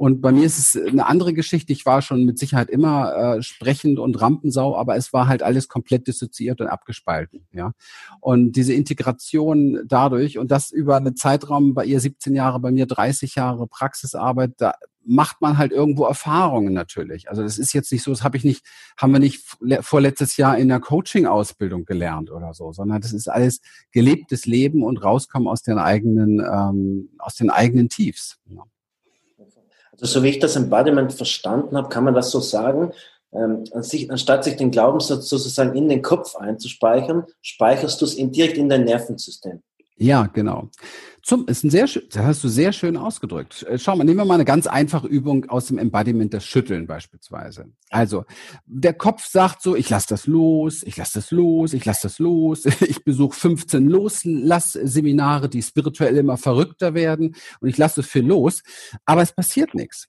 [0.00, 1.74] Und bei mir ist es eine andere Geschichte.
[1.74, 5.68] Ich war schon mit Sicherheit immer äh, sprechend und Rampensau, aber es war halt alles
[5.68, 7.46] komplett dissoziiert und abgespalten.
[7.52, 7.72] Ja.
[8.18, 12.86] Und diese Integration dadurch und das über einen Zeitraum bei ihr 17 Jahre, bei mir
[12.86, 14.72] 30 Jahre Praxisarbeit, da
[15.04, 17.28] macht man halt irgendwo Erfahrungen natürlich.
[17.28, 18.64] Also das ist jetzt nicht so, das habe ich nicht,
[18.96, 19.44] haben wir nicht
[19.80, 23.60] vorletztes Jahr in der Coaching-Ausbildung gelernt oder so, sondern das ist alles
[23.92, 28.38] gelebtes Leben und rauskommen aus den eigenen, ähm, aus den eigenen Tiefs.
[28.46, 28.64] Ja.
[29.92, 32.92] Also so wie ich das Embodiment verstanden habe, kann man das so sagen,
[33.32, 38.68] ähm, anstatt sich den Glaubenssatz sozusagen in den Kopf einzuspeichern, speicherst du es direkt in
[38.68, 39.62] dein Nervensystem.
[39.96, 40.70] Ja, genau.
[41.22, 43.62] Zum, ist ein sehr schön, das hast du sehr schön ausgedrückt.
[43.64, 46.86] Äh, schau mal, nehmen wir mal eine ganz einfache Übung aus dem Embodiment, das Schütteln
[46.86, 47.66] beispielsweise.
[47.90, 48.24] Also,
[48.66, 52.18] der Kopf sagt so, ich lasse das los, ich lasse das los, ich lasse das
[52.18, 52.64] los.
[52.90, 58.62] Ich besuche 15 Loslass-Seminare, die spirituell immer verrückter werden und ich lasse viel los,
[59.04, 60.08] aber es passiert nichts.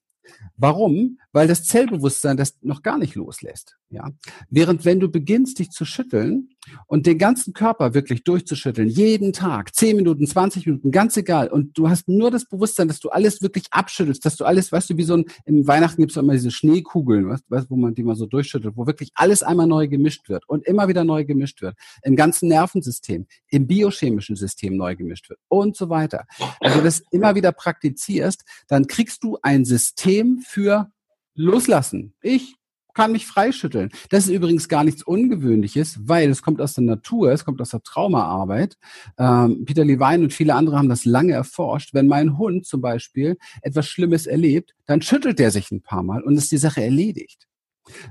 [0.55, 1.19] Warum?
[1.31, 3.77] Weil das Zellbewusstsein das noch gar nicht loslässt.
[3.93, 4.09] Ja,
[4.49, 6.47] während wenn du beginnst, dich zu schütteln
[6.87, 11.77] und den ganzen Körper wirklich durchzuschütteln, jeden Tag, 10 Minuten, 20 Minuten, ganz egal, und
[11.77, 14.97] du hast nur das Bewusstsein, dass du alles wirklich abschüttelst, dass du alles, weißt du,
[14.97, 18.03] wie so ein, im Weihnachten gibt es immer diese Schneekugeln, weißt, weißt, wo man die
[18.03, 21.61] mal so durchschüttelt, wo wirklich alles einmal neu gemischt wird und immer wieder neu gemischt
[21.61, 26.27] wird, im ganzen Nervensystem, im biochemischen System neu gemischt wird und so weiter.
[26.61, 30.89] Also das immer wieder praktizierst, dann kriegst du ein System für
[31.33, 32.13] Loslassen.
[32.21, 32.55] Ich
[32.93, 33.89] kann mich freischütteln.
[34.09, 37.69] Das ist übrigens gar nichts Ungewöhnliches, weil es kommt aus der Natur, es kommt aus
[37.69, 38.77] der Traumaarbeit.
[39.17, 41.93] Ähm, Peter Levine und viele andere haben das lange erforscht.
[41.93, 46.21] Wenn mein Hund zum Beispiel etwas Schlimmes erlebt, dann schüttelt er sich ein paar Mal
[46.23, 47.47] und ist die Sache erledigt.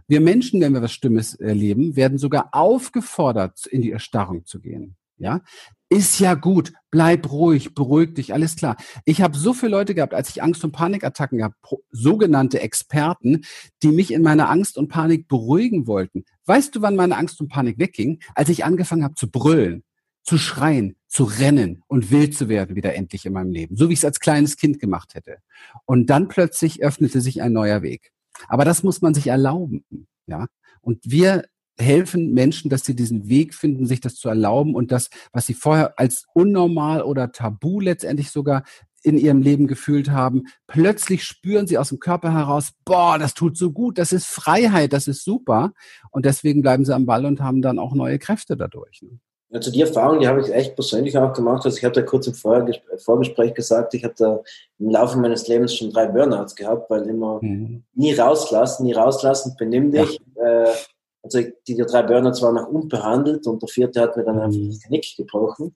[0.06, 4.96] Wir Menschen, wenn wir was Stimmes erleben, werden sogar aufgefordert, in die Erstarrung zu gehen.
[5.16, 5.42] Ja,
[5.90, 8.76] ist ja gut, bleib ruhig, beruhig dich, alles klar.
[9.04, 11.54] Ich habe so viele Leute gehabt, als ich Angst- und Panikattacken gab,
[11.90, 13.42] sogenannte Experten,
[13.82, 16.24] die mich in meiner Angst und Panik beruhigen wollten.
[16.46, 18.20] Weißt du, wann meine Angst und Panik wegging?
[18.36, 19.82] Als ich angefangen habe zu brüllen,
[20.22, 23.94] zu schreien, zu rennen und wild zu werden wieder endlich in meinem Leben, so wie
[23.94, 25.38] ich es als kleines Kind gemacht hätte.
[25.86, 28.12] Und dann plötzlich öffnete sich ein neuer Weg.
[28.48, 29.84] Aber das muss man sich erlauben,
[30.26, 30.46] ja.
[30.82, 31.44] Und wir
[31.80, 35.54] helfen Menschen, dass sie diesen Weg finden, sich das zu erlauben und das, was sie
[35.54, 38.64] vorher als unnormal oder tabu letztendlich sogar
[39.02, 43.56] in ihrem Leben gefühlt haben, plötzlich spüren sie aus dem Körper heraus, boah, das tut
[43.56, 45.72] so gut, das ist Freiheit, das ist super.
[46.10, 49.02] Und deswegen bleiben sie am Ball und haben dann auch neue Kräfte dadurch.
[49.02, 49.18] Ne?
[49.52, 51.64] Also die Erfahrung, die habe ich echt persönlich auch gemacht.
[51.64, 54.40] Also ich habe da kurz im Vorgespräch gesagt, ich habe da
[54.78, 57.82] im Laufe meines Lebens schon drei Burnouts gehabt, weil immer mhm.
[57.94, 60.64] nie rauslassen, nie rauslassen, benimm dich, ja.
[60.64, 60.74] äh,
[61.22, 64.58] also die, die drei Burnouts waren noch unbehandelt und der vierte hat mir dann einfach
[64.58, 64.68] mhm.
[64.68, 65.74] das Knick gebrochen.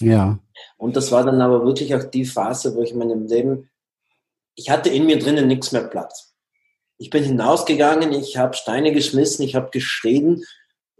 [0.00, 0.38] Ja.
[0.76, 3.70] Und das war dann aber wirklich auch die Phase, wo ich in meinem Leben,
[4.54, 6.34] ich hatte in mir drinnen nichts mehr Platz.
[6.98, 10.44] Ich bin hinausgegangen, ich habe Steine geschmissen, ich habe geschrien,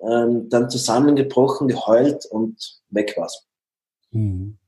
[0.00, 3.46] ähm, dann zusammengebrochen, geheult und weg war's.
[4.10, 4.58] Mhm.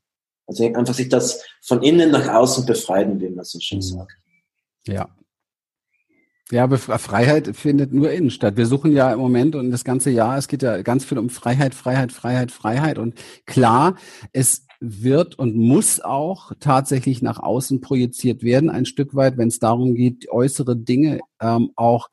[0.46, 3.82] Also einfach sich das von innen nach außen befreien, wie man so schön mhm.
[3.82, 4.16] sagt.
[4.86, 5.08] Ja.
[6.50, 8.56] Ja, aber Freiheit findet nur innen statt.
[8.56, 11.28] Wir suchen ja im Moment und das ganze Jahr, es geht ja ganz viel um
[11.28, 12.98] Freiheit, Freiheit, Freiheit, Freiheit.
[12.98, 13.96] Und klar,
[14.32, 19.58] es wird und muss auch tatsächlich nach außen projiziert werden, ein Stück weit, wenn es
[19.58, 22.08] darum geht, äußere Dinge ähm, auch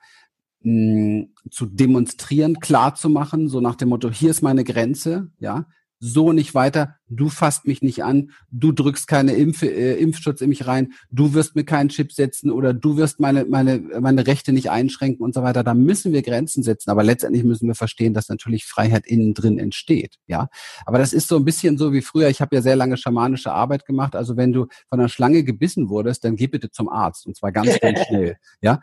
[0.61, 5.65] mh, zu demonstrieren, klar zu machen, so nach dem Motto, hier ist meine Grenze, ja,
[5.99, 10.49] so nicht weiter, du fasst mich nicht an, du drückst keine Impf äh, Impfschutz in
[10.49, 14.51] mich rein, du wirst mir keinen Chip setzen oder du wirst meine, meine, meine Rechte
[14.51, 15.63] nicht einschränken und so weiter.
[15.63, 19.59] Da müssen wir Grenzen setzen, aber letztendlich müssen wir verstehen, dass natürlich Freiheit innen drin
[19.59, 20.15] entsteht.
[20.27, 20.49] Ja,
[20.85, 22.29] aber das ist so ein bisschen so wie früher.
[22.29, 24.15] Ich habe ja sehr lange schamanische Arbeit gemacht.
[24.15, 27.51] Also wenn du von einer Schlange gebissen wurdest, dann geh bitte zum Arzt und zwar
[27.51, 28.37] ganz, ganz schnell.
[28.61, 28.79] Ja,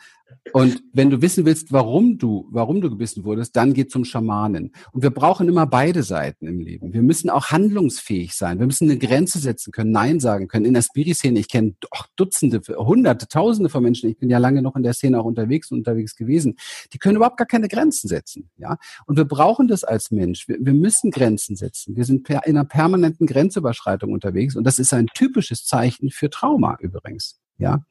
[0.53, 4.73] und wenn du wissen willst, warum du, warum du gebissen wurdest, dann geh zum Schamanen.
[4.93, 6.93] Und wir brauchen immer beide Seiten im Leben.
[6.93, 8.59] Wir müssen auch handlungsfähig sein.
[8.59, 10.65] Wir müssen eine Grenze setzen können, Nein sagen können.
[10.65, 11.75] In der Spiri-Szene, ich kenne
[12.17, 14.11] Dutzende, Hunderte, Tausende von Menschen.
[14.11, 16.57] Ich bin ja lange noch in der Szene auch unterwegs und unterwegs gewesen.
[16.93, 18.51] Die können überhaupt gar keine Grenzen setzen.
[18.57, 18.77] Ja,
[19.07, 20.49] und wir brauchen das als Mensch.
[20.49, 21.97] Wir, wir müssen Grenzen setzen.
[21.97, 26.77] Wir sind in einer permanenten Grenzüberschreitung unterwegs und das ist ein typisches Zeichen für Trauma
[26.81, 27.41] übrigens.
[27.59, 27.85] Ja,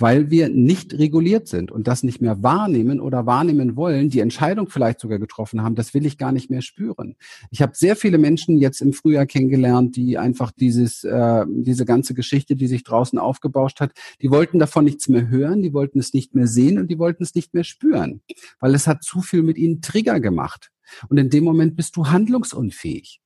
[0.00, 4.68] weil wir nicht reguliert sind und das nicht mehr wahrnehmen oder wahrnehmen wollen, die Entscheidung
[4.68, 7.16] vielleicht sogar getroffen haben, das will ich gar nicht mehr spüren.
[7.50, 12.14] Ich habe sehr viele Menschen jetzt im Frühjahr kennengelernt, die einfach dieses, äh, diese ganze
[12.14, 13.92] Geschichte, die sich draußen aufgebauscht hat,
[14.22, 17.22] die wollten davon nichts mehr hören, die wollten es nicht mehr sehen und die wollten
[17.22, 18.22] es nicht mehr spüren,
[18.58, 20.70] weil es hat zu viel mit ihnen Trigger gemacht.
[21.08, 23.20] Und in dem Moment bist du handlungsunfähig.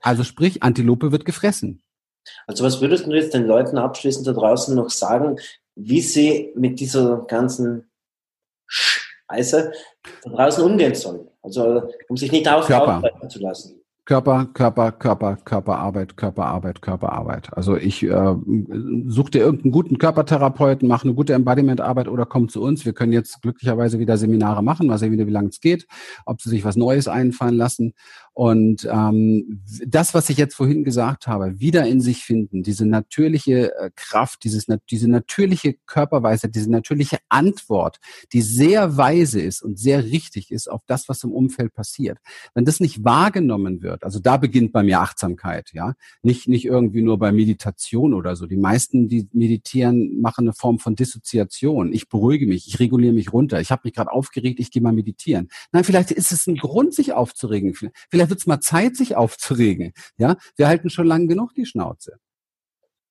[0.00, 1.82] Also sprich, Antilope wird gefressen.
[2.46, 5.38] Also was würdest du jetzt den Leuten abschließend da draußen noch sagen,
[5.78, 7.88] wie sie mit dieser ganzen
[8.66, 9.72] Scheiße
[10.24, 11.28] da draußen umgehen sollen.
[11.42, 13.80] Also um sich nicht aufhalten zu lassen.
[14.04, 17.50] Körper, Körper, Körper, Körperarbeit, Körperarbeit, Körperarbeit.
[17.52, 18.34] Also ich äh,
[19.06, 22.86] such dir irgendeinen guten Körpertherapeuten, mach eine gute Embodiment-Arbeit oder komm zu uns.
[22.86, 25.86] Wir können jetzt glücklicherweise wieder Seminare machen, mal sehen wieder, wie lange es geht,
[26.24, 27.92] ob sie sich was Neues einfallen lassen.
[28.38, 33.74] Und ähm, das, was ich jetzt vorhin gesagt habe, wieder in sich finden, diese natürliche
[33.76, 37.98] äh, Kraft, dieses, diese natürliche Körperweise, diese natürliche Antwort,
[38.32, 42.18] die sehr weise ist und sehr richtig ist auf das, was im Umfeld passiert.
[42.54, 47.02] Wenn das nicht wahrgenommen wird, also da beginnt bei mir Achtsamkeit, ja, nicht nicht irgendwie
[47.02, 48.46] nur bei Meditation oder so.
[48.46, 51.92] Die meisten, die meditieren, machen eine Form von Dissoziation.
[51.92, 53.60] Ich beruhige mich, ich reguliere mich runter.
[53.60, 55.48] Ich habe mich gerade aufgeregt, ich gehe mal meditieren.
[55.72, 57.74] Nein, vielleicht ist es ein Grund, sich aufzuregen.
[57.74, 59.92] Vielleicht wird es mal Zeit, sich aufzuregen.
[60.16, 62.18] Ja, wir halten schon lange genug die Schnauze.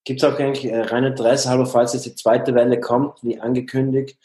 [0.04, 3.40] Gibt es auch eigentlich äh, rein Interesse halber, falls jetzt die zweite Welle kommt, wie
[3.40, 4.18] angekündigt,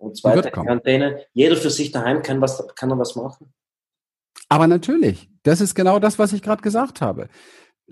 [0.00, 3.52] und zweite Quarantäne, jeder für sich daheim kann was, kann er was machen?
[4.48, 7.28] Aber natürlich, das ist genau das, was ich gerade gesagt habe.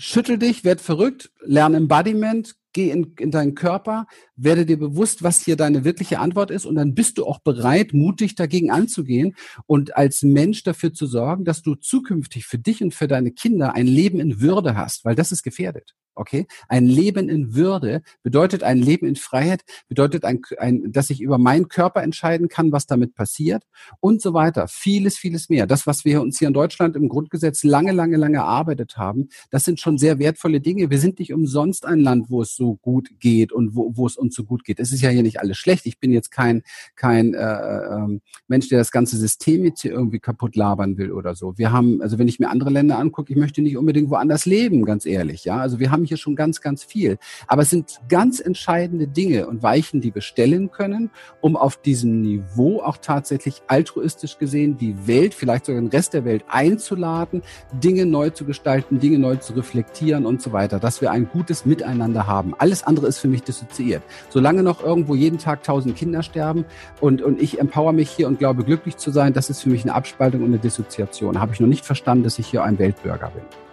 [0.00, 5.42] Schüttel dich, werd verrückt, lerne Embodiment, geh in, in deinen Körper, werde dir bewusst, was
[5.42, 9.34] hier deine wirkliche Antwort ist und dann bist du auch bereit, mutig dagegen anzugehen
[9.66, 13.74] und als Mensch dafür zu sorgen, dass du zukünftig für dich und für deine Kinder
[13.74, 15.96] ein Leben in Würde hast, weil das ist gefährdet.
[16.18, 16.46] Okay?
[16.68, 21.38] Ein Leben in Würde bedeutet ein Leben in Freiheit, bedeutet ein, ein, dass ich über
[21.38, 23.64] meinen Körper entscheiden kann, was damit passiert
[24.00, 24.68] und so weiter.
[24.68, 25.66] Vieles, vieles mehr.
[25.66, 29.64] Das, was wir uns hier in Deutschland im Grundgesetz lange, lange, lange erarbeitet haben, das
[29.64, 30.90] sind schon sehr wertvolle Dinge.
[30.90, 34.16] Wir sind nicht umsonst ein Land, wo es so gut geht und wo, wo es
[34.16, 34.80] uns so gut geht.
[34.80, 35.86] Es ist ja hier nicht alles schlecht.
[35.86, 36.62] Ich bin jetzt kein,
[36.96, 41.34] kein äh, äh, Mensch, der das ganze System jetzt hier irgendwie kaputt labern will oder
[41.34, 41.56] so.
[41.56, 44.84] Wir haben, also wenn ich mir andere Länder angucke, ich möchte nicht unbedingt woanders leben,
[44.84, 45.44] ganz ehrlich.
[45.44, 47.18] Ja, also wir haben hier schon ganz, ganz viel.
[47.46, 52.22] Aber es sind ganz entscheidende Dinge und Weichen, die wir stellen können, um auf diesem
[52.22, 57.42] Niveau auch tatsächlich altruistisch gesehen die Welt, vielleicht sogar den Rest der Welt einzuladen,
[57.72, 61.66] Dinge neu zu gestalten, Dinge neu zu reflektieren und so weiter, dass wir ein gutes
[61.66, 62.54] Miteinander haben.
[62.58, 64.02] Alles andere ist für mich dissoziiert.
[64.28, 66.64] Solange noch irgendwo jeden Tag tausend Kinder sterben
[67.00, 69.82] und, und ich empower mich hier und glaube glücklich zu sein, das ist für mich
[69.82, 71.40] eine Abspaltung und eine Dissoziation.
[71.40, 73.67] Habe ich noch nicht verstanden, dass ich hier ein Weltbürger bin.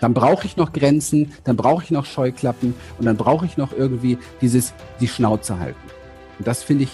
[0.00, 3.72] Dann brauche ich noch Grenzen, dann brauche ich noch Scheuklappen und dann brauche ich noch
[3.72, 5.80] irgendwie dieses, die Schnauze halten.
[6.38, 6.90] Und das finde ich,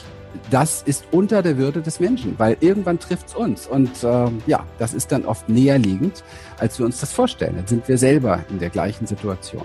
[0.50, 3.66] das ist unter der Würde des Menschen, weil irgendwann trifft es uns.
[3.66, 6.24] Und äh, ja, das ist dann oft näher liegend,
[6.58, 7.54] als wir uns das vorstellen.
[7.56, 9.64] Dann sind wir selber in der gleichen Situation.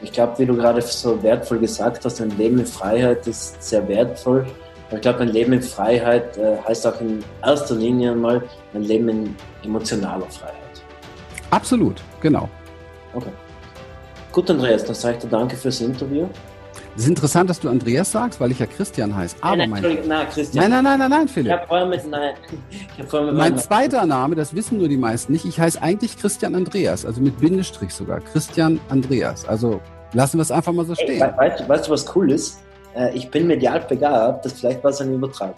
[0.00, 3.86] Ich glaube, wie du gerade so wertvoll gesagt hast, ein Leben in Freiheit ist sehr
[3.88, 4.46] wertvoll.
[4.90, 8.42] Ich glaube, ein Leben in Freiheit äh, heißt auch in erster Linie mal
[8.72, 10.54] ein Leben in emotionaler Freiheit.
[11.50, 12.48] Absolut, genau.
[13.18, 13.30] Okay.
[14.32, 16.26] Gut, Andreas, dann sage ich dir danke fürs Interview.
[16.96, 19.36] Es ist interessant, dass du Andreas sagst, weil ich ja Christian heiße.
[19.40, 20.70] Aber nein, mein, nein, nein, Christian.
[20.70, 21.60] nein, nein, nein, nein, Philipp.
[21.62, 22.34] Ich vorher mit, nein,
[22.98, 26.16] ich vorher mit Mein zweiter Name, das wissen nur die meisten nicht, ich heiße eigentlich
[26.18, 28.20] Christian Andreas, also mit Bindestrich sogar.
[28.20, 29.46] Christian Andreas.
[29.46, 29.80] Also
[30.12, 31.20] lassen wir es einfach mal so Ey, stehen.
[31.20, 32.58] we- weißt, du- weißt du, was cool ist?
[32.96, 35.54] Äh, ich bin medial begabt, das vielleicht war es eine Übertragung.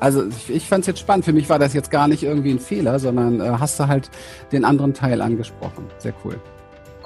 [0.00, 1.24] Also ich, ich fand es jetzt spannend.
[1.24, 4.10] Für mich war das jetzt gar nicht irgendwie ein Fehler, sondern äh, hast du halt
[4.52, 5.86] den anderen Teil angesprochen.
[5.98, 6.36] Sehr cool.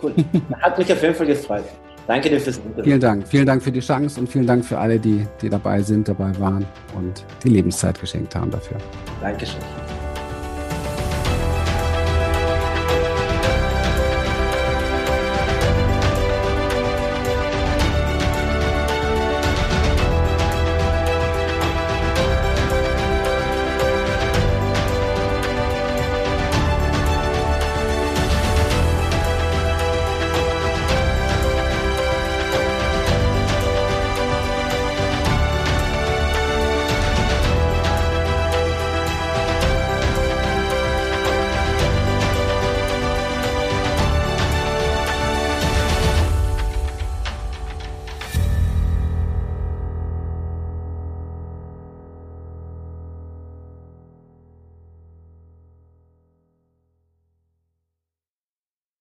[0.02, 0.14] Cool.
[0.60, 1.64] Hat mich auf jeden Fall gefreut.
[2.06, 2.84] Danke dir fürs Interview.
[2.84, 3.28] Vielen Dank.
[3.28, 6.36] Vielen Dank für die Chance und vielen Dank für alle, die, die dabei sind, dabei
[6.40, 6.66] waren
[6.96, 8.78] und die Lebenszeit geschenkt haben dafür.
[9.20, 9.60] Dankeschön.